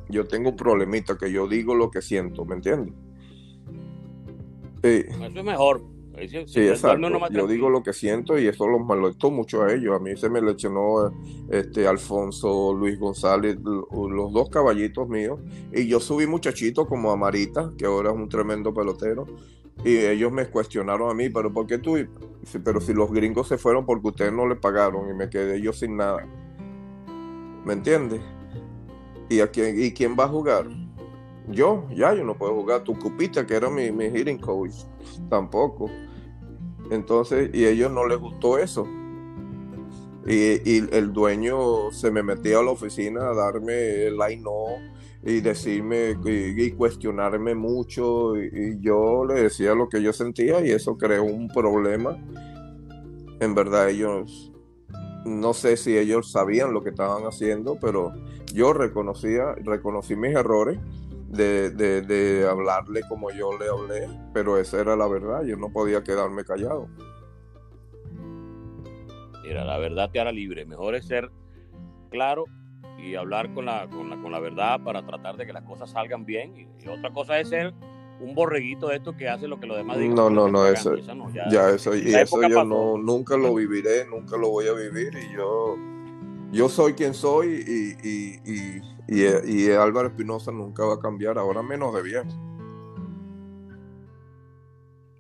yo 0.09 0.27
tengo 0.27 0.51
un 0.51 0.57
problemita 0.57 1.19
que 1.19 1.31
yo 1.33 1.49
digo 1.49 1.75
lo 1.75 1.91
que 1.91 2.03
siento, 2.03 2.45
¿me 2.45 2.55
entiendes? 2.55 2.95
Eso 4.83 5.27
es 5.27 5.45
mejor. 5.45 5.94
Sí, 6.47 6.61
exacto. 6.61 7.09
Yo 7.31 7.47
digo 7.47 7.69
lo 7.69 7.83
que 7.83 7.93
siento 7.93 8.39
y 8.39 8.47
eso 8.47 8.69
los 8.69 8.81
molestó 8.81 9.31
mucho 9.31 9.63
a 9.63 9.73
ellos. 9.73 9.97
A 9.97 9.99
mí 9.99 10.17
se 10.17 10.29
me 10.29 10.41
lesionó 10.41 11.13
este 11.51 11.87
Alfonso, 11.87 12.73
Luis 12.73 12.99
González, 12.99 13.59
los 13.61 14.33
dos 14.33 14.49
caballitos 14.49 15.09
míos. 15.09 15.41
Y 15.73 15.87
yo 15.87 16.01
subí 16.01 16.27
muchachito 16.27 16.87
como 16.87 17.11
Amarita, 17.11 17.73
que 17.77 17.87
ahora 17.87 18.11
es 18.11 18.17
un 18.17 18.29
tremendo 18.29 18.73
pelotero. 18.73 19.27
Y 19.85 19.97
ellos 19.97 20.31
me 20.31 20.47
cuestionaron 20.47 21.11
a 21.11 21.15
mí, 21.15 21.31
pero 21.31 21.53
¿por 21.53 21.67
qué 21.67 21.79
tú? 21.79 21.97
Pero 22.65 22.81
si 22.81 22.95
los 22.95 23.11
gringos 23.11 23.49
se 23.49 23.59
fueron 23.59 23.85
porque 23.85 24.09
ustedes 24.09 24.33
no 24.33 24.47
le 24.47 24.55
pagaron 24.55 25.11
y 25.11 25.15
me 25.15 25.29
quedé 25.29 25.61
yo 25.61 25.73
sin 25.73 25.97
nada. 25.97 26.27
¿Me 27.65 27.73
entiendes? 27.73 28.21
¿Y, 29.29 29.41
a 29.41 29.49
quién, 29.49 29.83
¿Y 29.83 29.93
quién 29.93 30.15
va 30.19 30.25
a 30.25 30.29
jugar? 30.29 30.69
Yo, 31.49 31.87
ya, 31.91 32.15
yo 32.15 32.25
no 32.25 32.37
puedo 32.37 32.55
jugar. 32.55 32.85
Tu 32.85 32.99
cupita, 32.99 33.47
que 33.47 33.55
era 33.55 33.69
mi, 33.69 33.91
mi 33.91 34.07
hitting 34.07 34.39
coach, 34.39 34.73
tampoco. 35.29 35.91
Entonces, 36.91 37.51
y 37.53 37.65
a 37.65 37.71
ellos 37.71 37.91
no 37.91 38.07
les 38.07 38.19
gustó 38.19 38.59
eso. 38.59 38.87
Y, 40.27 40.95
el 40.95 41.13
dueño 41.13 41.93
se 41.93 42.11
me 42.11 42.23
metía 42.23 42.59
a 42.59 42.63
la 42.63 42.71
oficina 42.71 43.29
a 43.29 43.35
darme 43.35 44.07
el 44.07 44.17
line 44.17 44.43
no 44.43 44.65
y 45.23 45.41
decirme 45.41 46.17
y, 46.25 46.71
cuestionarme 46.73 47.55
mucho. 47.55 48.37
Y, 48.37 48.79
yo 48.81 49.25
le 49.27 49.35
decía 49.35 49.75
lo 49.75 49.89
que 49.89 50.03
yo 50.03 50.13
sentía 50.13 50.65
y 50.65 50.71
eso 50.71 50.97
creó 50.97 51.25
un 51.25 51.49
problema. 51.49 52.17
En 53.41 53.55
verdad, 53.55 53.91
ellos, 53.91 54.53
no 55.27 55.53
sé 55.53 55.77
si 55.77 55.97
ellos 55.99 56.31
sabían 56.33 56.73
lo 56.73 56.83
que 56.83 56.91
estaban 56.91 57.25
haciendo, 57.25 57.77
pero 57.79 58.13
yo 58.55 58.73
reconocía, 58.73 59.55
reconocí 59.57 60.17
mis 60.17 60.35
errores 60.35 60.79
de, 61.35 61.71
de, 62.03 62.49
hablarle 62.49 63.03
como 63.09 63.31
yo 63.31 63.57
le 63.59 63.69
hablé, 63.69 64.09
pero 64.33 64.59
esa 64.59 64.81
era 64.81 64.97
la 64.97 65.07
verdad, 65.07 65.43
yo 65.45 65.57
no 65.57 65.71
podía 65.71 66.03
quedarme 66.03 66.45
callado. 66.45 66.89
Mira, 69.43 69.65
la 69.65 69.79
verdad 69.79 70.11
te 70.11 70.21
hará 70.21 70.33
libre, 70.33 70.65
mejor 70.65 70.95
es 70.95 71.07
ser 71.07 71.31
claro 72.11 72.45
y 72.99 73.15
hablar 73.17 73.53
con 73.53 73.67
la, 73.67 73.89
con 73.89 74.09
la, 74.09 74.17
con 74.17 74.33
la 74.33 74.41
verdad 74.41 74.81
para 74.83 75.05
tratar 75.05 75.37
de 75.37 75.47
que 75.47 75.53
las 75.53 75.65
cosas 75.65 75.91
salgan 75.91 76.25
bien, 76.25 76.57
y, 76.57 76.89
otra 76.89 77.13
cosa 77.13 77.39
es 77.39 77.49
ser 77.49 77.75
un 78.21 78.35
borreguito 78.35 78.89
de 78.89 78.97
esto 78.97 79.17
que 79.17 79.29
hace 79.29 79.49
lo 79.49 79.59
que 79.59 79.67
los 79.67 79.77
demás 79.77 79.99
digan. 79.99 80.15
No, 80.15 80.31
no, 80.31 80.49
no, 80.49 80.67
eso, 80.67 80.97
ya, 81.51 81.71
eso, 81.71 81.95
y 81.97 82.15
eso 82.15 82.41
yo 82.49 82.65
no, 82.65 82.97
nunca 82.97 83.37
lo 83.37 83.55
viviré, 83.55 84.07
nunca 84.07 84.37
lo 84.37 84.51
voy 84.51 84.69
a 84.69 84.73
vivir, 84.73 85.13
y 85.15 85.35
yo, 85.35 85.77
yo 86.55 86.69
soy 86.69 86.95
quien 86.95 87.13
soy, 87.15 87.65
y 88.03 88.81
y, 89.07 89.23
y 89.23 89.71
Álvaro 89.71 90.09
Espinosa 90.09 90.51
nunca 90.51 90.85
va 90.85 90.95
a 90.95 90.99
cambiar, 90.99 91.39
ahora 91.39 91.63
menos 91.63 91.95
de 91.95 92.03
bien. 92.03 92.29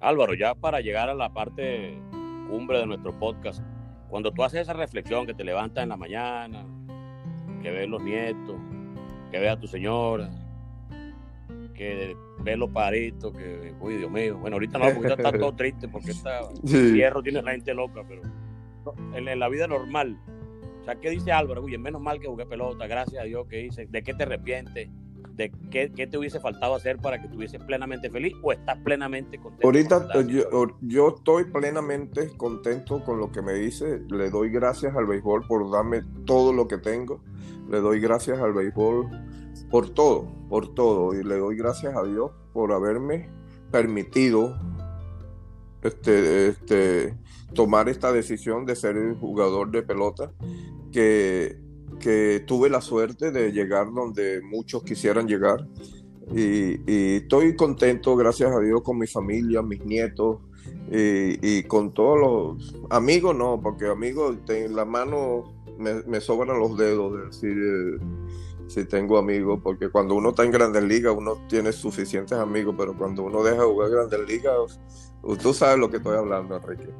Álvaro, 0.00 0.34
ya 0.34 0.54
para 0.54 0.80
llegar 0.80 1.08
a 1.08 1.14
la 1.14 1.32
parte 1.32 1.98
cumbre 2.48 2.78
de 2.78 2.86
nuestro 2.86 3.18
podcast, 3.18 3.62
cuando 4.08 4.32
tú 4.32 4.42
haces 4.42 4.62
esa 4.62 4.72
reflexión 4.74 5.26
que 5.26 5.34
te 5.34 5.44
levantas 5.44 5.82
en 5.82 5.88
la 5.90 5.96
mañana, 5.96 6.64
que 7.62 7.70
ves 7.70 7.88
los 7.88 8.02
nietos, 8.02 8.56
que 9.30 9.38
ves 9.38 9.50
a 9.50 9.58
tu 9.58 9.66
señora, 9.66 10.30
que 11.74 12.16
ves 12.40 12.58
los 12.58 12.70
paritos, 12.70 13.32
que, 13.32 13.74
uy, 13.80 13.96
Dios 13.96 14.10
mío, 14.10 14.38
bueno, 14.38 14.56
ahorita 14.56 14.78
no, 14.78 14.94
porque 14.94 15.12
está 15.14 15.32
todo 15.32 15.52
triste 15.56 15.88
porque 15.88 16.10
está, 16.10 16.40
el 16.62 16.94
hierro 16.94 17.22
tiene 17.22 17.42
la 17.42 17.52
gente 17.52 17.74
loca, 17.74 18.02
pero 18.06 18.22
en 19.14 19.38
la 19.38 19.48
vida 19.48 19.66
normal, 19.66 20.18
o 20.84 20.86
sea, 20.86 20.96
¿qué 20.96 21.08
dice 21.08 21.32
Álvaro? 21.32 21.62
Uy, 21.62 21.78
menos 21.78 22.02
mal 22.02 22.20
que 22.20 22.26
jugué 22.26 22.44
pelota, 22.44 22.86
gracias 22.86 23.22
a 23.22 23.24
Dios 23.24 23.46
que 23.48 23.62
hice. 23.62 23.86
¿De 23.86 24.02
qué 24.02 24.12
te 24.12 24.24
arrepientes? 24.24 24.90
¿De 25.34 25.50
qué, 25.70 25.88
te 25.88 26.18
hubiese 26.18 26.40
faltado 26.40 26.74
hacer 26.74 26.98
para 26.98 27.18
que 27.18 27.24
estuvieses 27.24 27.58
plenamente 27.64 28.10
feliz 28.10 28.34
o 28.42 28.52
estás 28.52 28.76
plenamente 28.84 29.38
contento? 29.38 29.66
Ahorita 29.66 30.10
yo, 30.82 31.08
estoy 31.16 31.44
plenamente 31.44 32.36
contento 32.36 33.02
con 33.02 33.18
lo 33.18 33.32
que 33.32 33.40
me 33.40 33.54
dice. 33.54 34.02
Le 34.10 34.28
doy 34.28 34.50
gracias 34.50 34.94
al 34.94 35.06
béisbol 35.06 35.46
por 35.46 35.70
darme 35.70 36.02
todo 36.26 36.52
lo 36.52 36.68
que 36.68 36.76
tengo. 36.76 37.22
Le 37.70 37.80
doy 37.80 37.98
gracias 37.98 38.38
al 38.38 38.52
béisbol 38.52 39.08
por 39.70 39.88
todo, 39.88 40.30
por 40.50 40.74
todo. 40.74 41.18
Y 41.18 41.24
le 41.24 41.38
doy 41.38 41.56
gracias 41.56 41.96
a 41.96 42.02
Dios 42.02 42.30
por 42.52 42.72
haberme 42.72 43.30
permitido 43.70 44.54
este, 45.80 46.48
este, 46.48 47.16
tomar 47.54 47.88
esta 47.88 48.12
decisión 48.12 48.66
de 48.66 48.76
ser 48.76 48.96
el 48.96 49.14
jugador 49.14 49.70
de 49.70 49.82
pelota 49.82 50.32
que, 50.92 51.62
tuve 52.46 52.68
la 52.68 52.82
suerte 52.82 53.30
de 53.30 53.50
llegar 53.50 53.90
donde 53.90 54.42
muchos 54.42 54.82
quisieran 54.82 55.26
llegar. 55.26 55.66
Y, 56.34 57.16
estoy 57.16 57.56
contento, 57.56 58.14
gracias 58.14 58.52
a 58.52 58.60
Dios, 58.60 58.82
con 58.82 58.98
mi 58.98 59.06
familia, 59.06 59.62
mis 59.62 59.82
nietos 59.86 60.40
y, 60.90 61.62
con 61.62 61.94
todos 61.94 62.20
los 62.20 62.74
amigos, 62.90 63.34
no, 63.34 63.58
porque 63.62 63.86
amigos, 63.86 64.36
en 64.48 64.76
la 64.76 64.84
mano 64.84 65.54
me, 65.78 66.20
sobran 66.20 66.58
los 66.58 66.76
dedos 66.76 67.16
de 67.16 67.26
decir 67.26 67.56
eh, 67.56 67.98
si 68.66 68.84
tengo 68.84 69.18
amigos, 69.18 69.60
porque 69.62 69.88
cuando 69.88 70.14
uno 70.14 70.30
está 70.30 70.44
en 70.44 70.50
Grandes 70.50 70.84
Ligas 70.84 71.14
uno 71.16 71.38
tiene 71.48 71.72
suficientes 71.72 72.38
amigos, 72.38 72.74
pero 72.78 72.96
cuando 72.96 73.22
uno 73.22 73.42
deja 73.42 73.62
de 73.62 73.66
jugar 73.66 73.90
Grandes 73.90 74.20
Ligas, 74.28 74.80
tú 75.42 75.52
sabes 75.52 75.78
lo 75.78 75.90
que 75.90 75.98
estoy 75.98 76.16
hablando, 76.16 76.56
Enrique. 76.56 76.90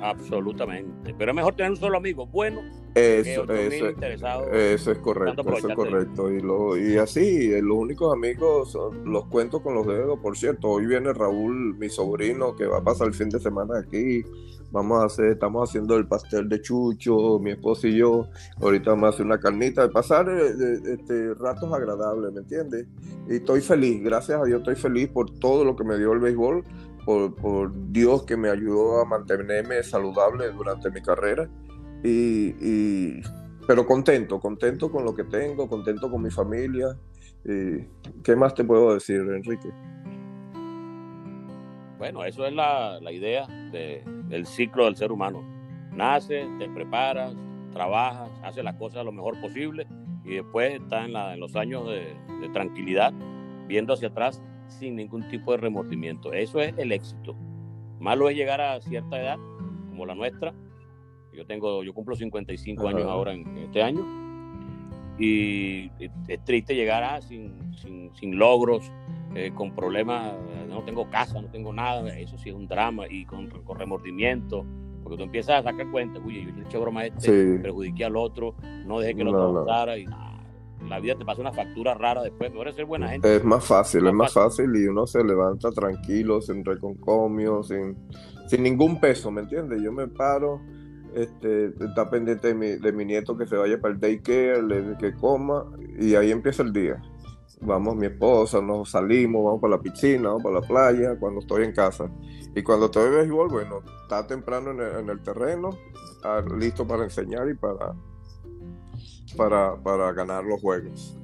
Absolutamente. 0.00 1.14
Pero 1.16 1.32
es 1.32 1.36
mejor 1.36 1.54
tener 1.54 1.72
un 1.72 1.76
solo 1.76 1.96
amigo 1.96 2.26
bueno 2.26 2.62
eso, 2.94 3.44
eso, 3.52 4.90
es 4.90 4.98
correcto, 4.98 5.42
eso 5.56 5.68
es 5.68 5.74
correcto. 5.74 6.30
Y, 6.32 6.40
lo, 6.40 6.76
y 6.76 6.96
así, 6.96 7.48
los 7.60 7.76
únicos 7.76 8.12
amigos 8.12 8.76
los 9.04 9.26
cuento 9.26 9.62
con 9.62 9.74
los 9.74 9.86
dedos. 9.86 10.18
Por 10.20 10.36
cierto, 10.36 10.68
hoy 10.68 10.86
viene 10.86 11.12
Raúl, 11.12 11.76
mi 11.78 11.88
sobrino, 11.88 12.56
que 12.56 12.66
va 12.66 12.78
a 12.78 12.82
pasar 12.82 13.08
el 13.08 13.14
fin 13.14 13.28
de 13.28 13.38
semana 13.38 13.78
aquí. 13.78 14.22
Vamos 14.70 15.00
a 15.00 15.06
hacer, 15.06 15.32
estamos 15.32 15.68
haciendo 15.68 15.96
el 15.96 16.06
pastel 16.06 16.48
de 16.48 16.60
chucho, 16.60 17.38
mi 17.38 17.52
esposo 17.52 17.86
y 17.86 17.96
yo. 17.96 18.28
Ahorita 18.60 18.90
vamos 18.90 19.06
a 19.06 19.08
hacer 19.10 19.24
una 19.24 19.38
carnita, 19.38 19.82
de 19.82 19.88
pasar 19.88 20.28
eh, 20.28 20.78
este, 20.92 21.34
ratos 21.34 21.72
agradables, 21.72 22.32
¿me 22.32 22.40
entiendes? 22.40 22.86
Y 23.28 23.36
estoy 23.36 23.62
feliz, 23.62 24.02
gracias 24.02 24.40
a 24.40 24.44
Dios 24.44 24.58
estoy 24.58 24.74
feliz 24.74 25.08
por 25.08 25.30
todo 25.38 25.64
lo 25.64 25.74
que 25.74 25.84
me 25.84 25.96
dio 25.96 26.12
el 26.12 26.18
béisbol 26.18 26.64
por, 27.40 27.72
Dios 27.90 28.24
que 28.24 28.36
me 28.36 28.50
ayudó 28.50 29.00
a 29.00 29.04
mantenerme 29.06 29.82
saludable 29.82 30.50
durante 30.50 30.90
mi 30.90 31.00
carrera. 31.00 31.48
Y, 32.04 33.20
pero 33.66 33.86
contento, 33.86 34.38
contento 34.38 34.90
con 34.90 35.04
lo 35.04 35.14
que 35.14 35.24
tengo, 35.24 35.68
contento 35.68 36.10
con 36.10 36.22
mi 36.22 36.30
familia. 36.30 36.96
¿Qué 37.44 38.36
más 38.36 38.54
te 38.54 38.64
puedo 38.64 38.92
decir, 38.92 39.20
Enrique? 39.20 39.70
Bueno, 41.98 42.24
eso 42.24 42.46
es 42.46 42.52
la, 42.52 43.00
idea 43.10 43.46
del 43.72 44.46
ciclo 44.46 44.84
del 44.84 44.96
ser 44.96 45.10
humano. 45.10 45.42
Nace, 45.92 46.46
te 46.58 46.68
preparas, 46.68 47.34
trabajas, 47.72 48.30
haces 48.44 48.62
las 48.62 48.76
cosas 48.76 49.04
lo 49.04 49.12
mejor 49.12 49.40
posible 49.40 49.86
y 50.24 50.34
después 50.34 50.74
estás 50.74 51.06
en, 51.06 51.40
los 51.40 51.56
años 51.56 51.88
de, 51.88 52.14
tranquilidad, 52.52 53.12
viendo 53.66 53.94
hacia 53.94 54.08
atrás 54.08 54.42
sin 54.68 54.96
ningún 54.96 55.28
tipo 55.28 55.52
de 55.52 55.58
remordimiento. 55.58 56.32
Eso 56.32 56.60
es 56.60 56.74
el 56.78 56.92
éxito. 56.92 57.34
Malo 58.00 58.28
es 58.28 58.36
llegar 58.36 58.60
a 58.60 58.80
cierta 58.80 59.20
edad, 59.20 59.38
como 59.90 60.06
la 60.06 60.14
nuestra. 60.14 60.54
Yo 61.32 61.46
tengo, 61.46 61.82
yo 61.82 61.92
cumplo 61.94 62.16
55 62.16 62.88
años 62.88 63.04
ahora 63.04 63.32
en, 63.32 63.46
este 63.58 63.82
año. 63.82 64.04
Y 65.18 65.90
es 65.98 66.44
triste 66.44 66.74
llegar 66.74 67.02
a 67.02 67.20
sin, 67.20 67.52
sin, 68.14 68.38
logros, 68.38 68.90
eh, 69.34 69.50
con 69.54 69.74
problemas, 69.74 70.32
no 70.68 70.82
tengo 70.84 71.10
casa, 71.10 71.40
no 71.40 71.48
tengo 71.48 71.72
nada, 71.72 72.16
eso 72.16 72.38
sí 72.38 72.50
es 72.50 72.54
un 72.54 72.68
drama, 72.68 73.04
y 73.10 73.24
con, 73.24 73.48
con 73.48 73.78
remordimiento, 73.78 74.64
porque 75.02 75.16
tú 75.16 75.24
empiezas 75.24 75.60
a 75.60 75.70
sacar 75.70 75.90
cuenta, 75.90 76.20
oye, 76.24 76.44
yo 76.44 76.52
le 76.52 76.62
eché 76.62 76.78
broma 76.78 77.00
a 77.00 77.06
este, 77.06 77.58
perjudiqué 77.58 78.04
al 78.04 78.16
otro, 78.16 78.54
no 78.86 79.00
dejé 79.00 79.16
que 79.16 79.22
el 79.22 79.28
otro 79.28 79.64
pasara 79.64 79.98
y 79.98 80.06
la 80.86 81.00
vida 81.00 81.14
te 81.16 81.24
pasa 81.24 81.40
una 81.40 81.52
factura 81.52 81.94
rara 81.94 82.22
después, 82.22 82.50
mejor 82.50 82.68
es 82.68 82.76
ser 82.76 82.84
buena 82.84 83.08
gente. 83.08 83.36
Es 83.36 83.44
más 83.44 83.64
fácil, 83.64 84.06
es 84.06 84.12
más 84.12 84.32
fácil. 84.32 84.74
y 84.76 84.86
uno 84.86 85.06
se 85.06 85.22
levanta 85.24 85.70
tranquilo, 85.70 86.40
sin 86.40 86.64
reconcomio, 86.64 87.62
sin, 87.62 87.96
sin 88.46 88.62
ningún 88.62 89.00
peso, 89.00 89.30
¿me 89.30 89.42
entiendes? 89.42 89.82
Yo 89.82 89.92
me 89.92 90.08
paro, 90.08 90.60
este, 91.14 91.66
está 91.66 92.08
pendiente 92.10 92.48
de 92.48 92.54
mi, 92.54 92.66
de 92.76 92.92
mi 92.92 93.04
nieto 93.04 93.36
que 93.36 93.46
se 93.46 93.56
vaya 93.56 93.80
para 93.80 93.94
el 93.94 94.00
daycare, 94.00 94.62
le, 94.62 94.96
que 94.98 95.14
coma, 95.14 95.66
y 95.98 96.14
ahí 96.14 96.30
empieza 96.30 96.62
el 96.62 96.72
día. 96.72 97.02
Vamos 97.60 97.96
mi 97.96 98.06
esposa, 98.06 98.60
nos 98.60 98.90
salimos, 98.90 99.44
vamos 99.44 99.60
para 99.60 99.76
la 99.76 99.82
piscina, 99.82 100.28
vamos 100.28 100.44
para 100.44 100.60
la 100.60 100.66
playa, 100.66 101.18
cuando 101.18 101.40
estoy 101.40 101.64
en 101.64 101.72
casa. 101.72 102.08
Y 102.54 102.62
cuando 102.62 102.86
estoy 102.86 103.06
en 103.06 103.16
béisbol, 103.16 103.48
bueno, 103.48 103.82
está 104.02 104.26
temprano 104.26 104.70
en 104.70 105.10
el, 105.10 105.20
terreno, 105.22 105.70
listo 106.56 106.86
para 106.86 107.04
enseñar 107.04 107.48
y 107.48 107.54
para, 107.54 107.94
para, 109.36 109.76
para 109.76 110.12
ganar 110.12 110.44
los 110.44 110.60
juegos. 110.60 111.18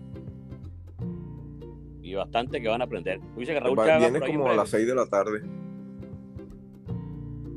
Y 2.03 2.15
bastante 2.15 2.61
que 2.61 2.69
van 2.69 2.83
a 2.83 2.85
aprender. 2.85 3.21
Dice 3.37 3.55
que 3.55 3.61
Raúl 3.61 3.77
Chávez 3.79 4.13
Viene 4.13 4.27
como 4.27 4.51
a 4.51 4.55
las 4.55 4.69
6 4.69 4.87
de 4.87 4.95
la 4.95 5.07
tarde. 5.07 5.43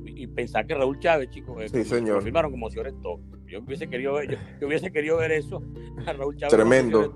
Y, 0.06 0.26
pensar 0.28 0.66
que 0.66 0.74
Raúl 0.74 1.00
Chávez, 1.00 1.30
chicos, 1.30 1.70
sí, 1.72 1.84
señor. 1.84 2.24
firmaron 2.24 2.52
como 2.52 2.70
si 2.70 2.78
todo. 3.02 3.20
Yo 3.46 3.60
hubiese 3.60 3.88
querido 3.88 4.14
ver, 4.14 4.38
yo, 4.60 4.68
hubiese 4.68 4.92
querido 4.92 5.18
ver 5.18 5.32
eso 5.32 5.62
a 6.06 6.14
Raúl 6.14 6.36
Chávez. 6.38 6.56
Tremendo. 6.56 7.14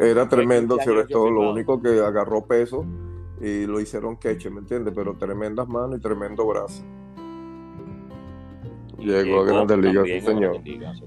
Era 0.00 0.28
tremendo, 0.28 0.78
sobre 0.84 1.04
todo. 1.06 1.30
Lo 1.30 1.50
único 1.52 1.80
que 1.80 2.00
agarró 2.00 2.46
peso 2.46 2.84
y 3.40 3.66
lo 3.66 3.80
hicieron 3.80 4.16
queche, 4.16 4.50
¿me 4.50 4.60
entiendes? 4.60 4.92
Pero 4.96 5.16
tremendas 5.16 5.68
manos 5.68 5.98
y 5.98 6.02
tremendo 6.02 6.46
brazo. 6.46 6.82
Llegó, 8.98 9.40
a 9.42 9.44
Grandes 9.44 9.78
Ligas, 9.78 10.24
señor. 10.24 10.60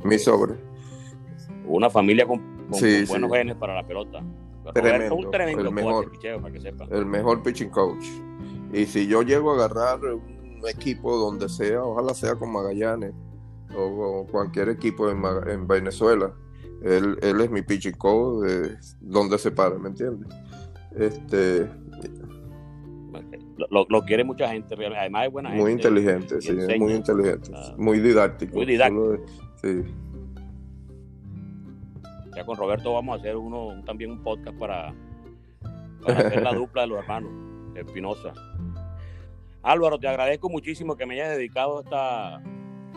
Mi 0.03 0.17
sobre. 0.17 0.68
Una 1.70 1.89
familia 1.89 2.26
con, 2.26 2.41
buenos 2.67 3.32
genes 3.32 3.55
para 3.55 3.76
la 3.76 3.86
pelota. 3.86 4.24
Tremendo, 4.74 5.15
un 5.15 5.32
tremendo 5.32 5.61
el 5.61 5.72
mejor, 5.72 6.11
para 6.41 6.51
que 6.51 6.59
sepa. 6.59 6.88
El 6.91 7.05
mejor 7.05 7.41
pitching 7.43 7.70
coach. 7.70 8.05
Y 8.74 8.86
si 8.86 9.07
yo 9.07 9.22
llego 9.22 9.51
a 9.51 9.55
agarrar 9.55 10.03
un 10.03 10.61
equipo 10.67 11.15
donde 11.15 11.47
sea, 11.47 11.84
ojalá 11.84 12.13
sea 12.13 12.36
con 12.36 12.51
Magallanes 12.51 13.13
o, 13.76 14.28
cualquier 14.32 14.70
equipo 14.70 15.09
en, 15.09 15.24
en 15.47 15.67
Venezuela, 15.67 16.34
él, 16.84 17.17
él, 17.22 17.41
es 17.41 17.51
mi 17.51 17.61
pitching 17.61 17.93
coach 17.93 18.45
de 18.45 18.78
donde 18.99 19.38
se 19.38 19.51
para, 19.51 19.78
¿me 19.78 19.89
entiendes? 19.89 20.28
Este, 20.95 21.70
lo, 23.70 24.01
quiere 24.05 24.24
mucha 24.24 24.49
gente, 24.49 24.76
además 24.76 25.28
es 25.28 25.32
buena 25.32 25.49
gente. 25.49 25.63
Muy 25.63 25.72
inteligente, 25.72 26.41
sí, 26.41 26.53
muy 26.80 26.93
inteligente, 26.93 27.51
muy 27.78 27.99
didáctico. 27.99 28.55
Muy 28.55 28.65
didáctico. 28.65 29.17
sí. 29.61 29.84
Ya 32.40 32.46
con 32.46 32.56
Roberto 32.56 32.94
vamos 32.94 33.18
a 33.18 33.20
hacer 33.20 33.36
uno 33.36 33.84
también 33.86 34.12
un 34.12 34.24
podcast 34.24 34.58
para, 34.58 34.96
para 36.02 36.20
hacer 36.20 36.42
la 36.42 36.54
dupla 36.56 36.84
de 36.84 36.88
los 36.88 37.00
hermanos 37.00 37.34
Espinosa. 37.76 38.34
Álvaro, 39.62 40.00
te 40.00 40.08
agradezco 40.08 40.48
muchísimo 40.48 40.96
que 40.96 41.06
me 41.06 41.16
hayas 41.16 41.36
dedicado 41.36 41.82
esta, 41.82 42.42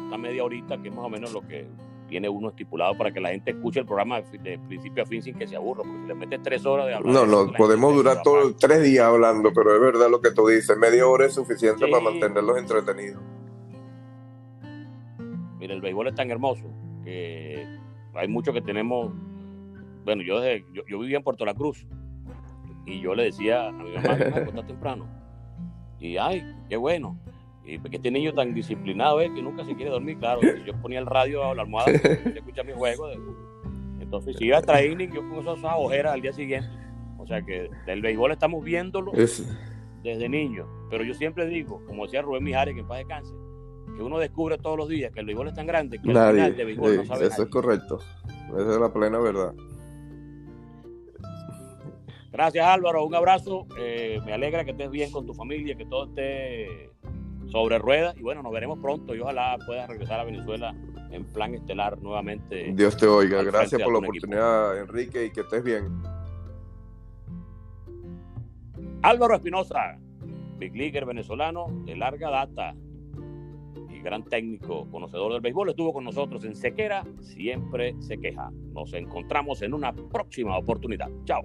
esta 0.00 0.16
media 0.16 0.44
horita, 0.44 0.80
que 0.80 0.90
es 0.90 0.94
más 0.94 1.06
o 1.06 1.08
menos 1.08 1.32
lo 1.32 1.40
que 1.40 1.66
tiene 2.08 2.28
uno 2.28 2.50
estipulado 2.50 2.96
para 2.96 3.10
que 3.10 3.20
la 3.20 3.30
gente 3.30 3.50
escuche 3.50 3.80
el 3.80 3.86
programa 3.86 4.20
de, 4.20 4.60
principio 4.60 5.02
a 5.02 5.06
fin 5.06 5.20
sin 5.20 5.34
que 5.34 5.48
se 5.48 5.56
aburra, 5.56 5.82
porque 5.82 6.02
si 6.02 6.06
le 6.06 6.14
metes 6.14 6.40
tres 6.40 6.64
horas 6.64 6.86
de 6.86 6.94
hablar... 6.94 7.12
No, 7.12 7.26
no, 7.26 7.52
podemos 7.52 7.96
durar 7.96 8.22
todo, 8.22 8.54
tres 8.54 8.80
días 8.84 9.06
hablando, 9.06 9.52
pero 9.52 9.74
es 9.74 9.80
verdad 9.80 10.08
lo 10.08 10.20
que 10.20 10.30
tú 10.30 10.46
dices, 10.46 10.78
media 10.78 11.04
hora 11.04 11.26
es 11.26 11.34
suficiente 11.34 11.88
para 11.88 12.00
mantenerlos 12.00 12.56
entretenidos. 12.58 13.20
Mira, 15.58 15.74
el 15.74 15.80
béisbol 15.80 16.06
es 16.06 16.14
tan 16.14 16.30
hermoso 16.30 16.70
que 17.02 17.66
hay 18.14 18.28
mucho 18.28 18.52
que 18.52 18.62
tenemos... 18.62 19.12
Bueno, 20.04 20.22
yo, 20.22 20.40
desde, 20.40 20.64
yo, 20.72 20.98
vivía 20.98 21.16
en 21.16 21.22
Puerto 21.22 21.44
La 21.44 21.54
Cruz 21.54 21.86
y 22.86 23.00
yo 23.00 23.14
le 23.14 23.24
decía 23.24 23.68
a 23.68 23.72
mi 23.72 23.94
mamá, 23.94 24.16
me 24.52 24.62
temprano. 24.64 25.06
Y 25.98 26.16
ay, 26.16 26.42
qué 26.68 26.76
bueno. 26.76 27.18
Y 27.64 27.78
porque 27.78 27.96
este 27.96 28.10
niño 28.10 28.34
tan 28.34 28.54
disciplinado 28.54 29.20
es 29.20 29.30
que 29.30 29.40
nunca 29.40 29.64
se 29.64 29.74
quiere 29.76 29.90
dormir, 29.90 30.18
claro. 30.18 30.40
Yo 30.66 30.74
ponía 30.80 30.98
el 30.98 31.06
radio 31.06 31.44
a 31.44 31.54
la 31.54 31.62
almohada 31.62 31.92
y 32.34 32.38
escuchaba 32.38 32.66
mi 32.66 32.74
juego. 32.74 33.08
Entonces, 34.00 34.36
si 34.36 34.46
iba 34.46 34.58
a 34.58 34.62
training, 34.62 35.08
yo 35.08 35.28
con 35.28 35.38
esas 35.38 35.58
ojeras 35.76 36.14
al 36.14 36.20
día 36.20 36.32
siguiente. 36.32 36.68
O 37.18 37.26
sea 37.26 37.40
que 37.42 37.70
del 37.86 38.02
béisbol 38.02 38.32
estamos 38.32 38.64
viéndolo 38.64 39.12
desde 39.12 40.28
niño. 40.28 40.66
Pero 40.90 41.04
yo 41.04 41.14
siempre 41.14 41.46
digo, 41.46 41.80
como 41.86 42.04
decía 42.04 42.20
Rubén 42.20 42.42
Mijares, 42.42 42.74
que 42.74 42.80
en 42.80 42.88
paz 42.88 42.98
descanse, 42.98 43.32
que 43.96 44.02
uno 44.02 44.18
descubre 44.18 44.58
todos 44.58 44.76
los 44.76 44.88
días 44.88 45.12
que 45.12 45.20
el 45.20 45.26
béisbol 45.26 45.48
es 45.48 45.54
tan 45.54 45.66
grande 45.66 46.00
que 46.00 46.10
al 46.10 46.32
final 46.32 46.56
de 46.56 46.64
béisbol 46.64 46.96
no 46.96 47.04
sabe 47.04 47.26
Eso 47.26 47.44
es 47.44 47.48
correcto. 47.48 48.00
Esa 48.48 48.74
es 48.74 48.80
la 48.80 48.92
plena 48.92 49.20
verdad. 49.20 49.54
Gracias 52.32 52.66
Álvaro, 52.66 53.04
un 53.04 53.14
abrazo. 53.14 53.66
Eh, 53.78 54.18
me 54.24 54.32
alegra 54.32 54.64
que 54.64 54.70
estés 54.70 54.90
bien 54.90 55.12
con 55.12 55.26
tu 55.26 55.34
familia, 55.34 55.76
que 55.76 55.84
todo 55.84 56.06
esté 56.06 56.90
sobre 57.48 57.78
ruedas 57.78 58.16
y 58.16 58.22
bueno, 58.22 58.42
nos 58.42 58.52
veremos 58.52 58.78
pronto 58.78 59.14
y 59.14 59.20
ojalá 59.20 59.58
puedas 59.66 59.86
regresar 59.88 60.18
a 60.18 60.24
Venezuela 60.24 60.74
en 61.10 61.24
plan 61.26 61.54
estelar 61.54 62.00
nuevamente. 62.00 62.72
Dios 62.72 62.96
te 62.96 63.06
oiga, 63.06 63.42
gracias 63.42 63.82
por 63.82 63.92
la 63.92 63.98
oportunidad 63.98 64.78
Enrique 64.78 65.26
y 65.26 65.30
que 65.30 65.42
estés 65.42 65.62
bien. 65.62 66.02
Álvaro 69.02 69.34
Espinosa, 69.34 69.98
Big 70.56 70.74
Leaguer 70.74 71.04
venezolano 71.04 71.66
de 71.84 71.96
larga 71.96 72.30
data 72.30 72.74
y 73.90 74.00
gran 74.00 74.24
técnico, 74.24 74.88
conocedor 74.90 75.32
del 75.32 75.42
béisbol, 75.42 75.68
estuvo 75.68 75.92
con 75.92 76.04
nosotros 76.04 76.44
en 76.44 76.54
Sequera, 76.54 77.04
siempre 77.20 77.94
se 78.00 78.16
queja. 78.18 78.50
Nos 78.72 78.94
encontramos 78.94 79.60
en 79.60 79.74
una 79.74 79.92
próxima 79.92 80.56
oportunidad. 80.56 81.10
Chao. 81.24 81.42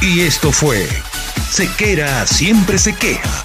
Y 0.00 0.20
esto 0.20 0.52
fue 0.52 0.88
Sequera 1.50 2.26
siempre 2.26 2.78
se 2.78 2.94
queja 2.94 3.44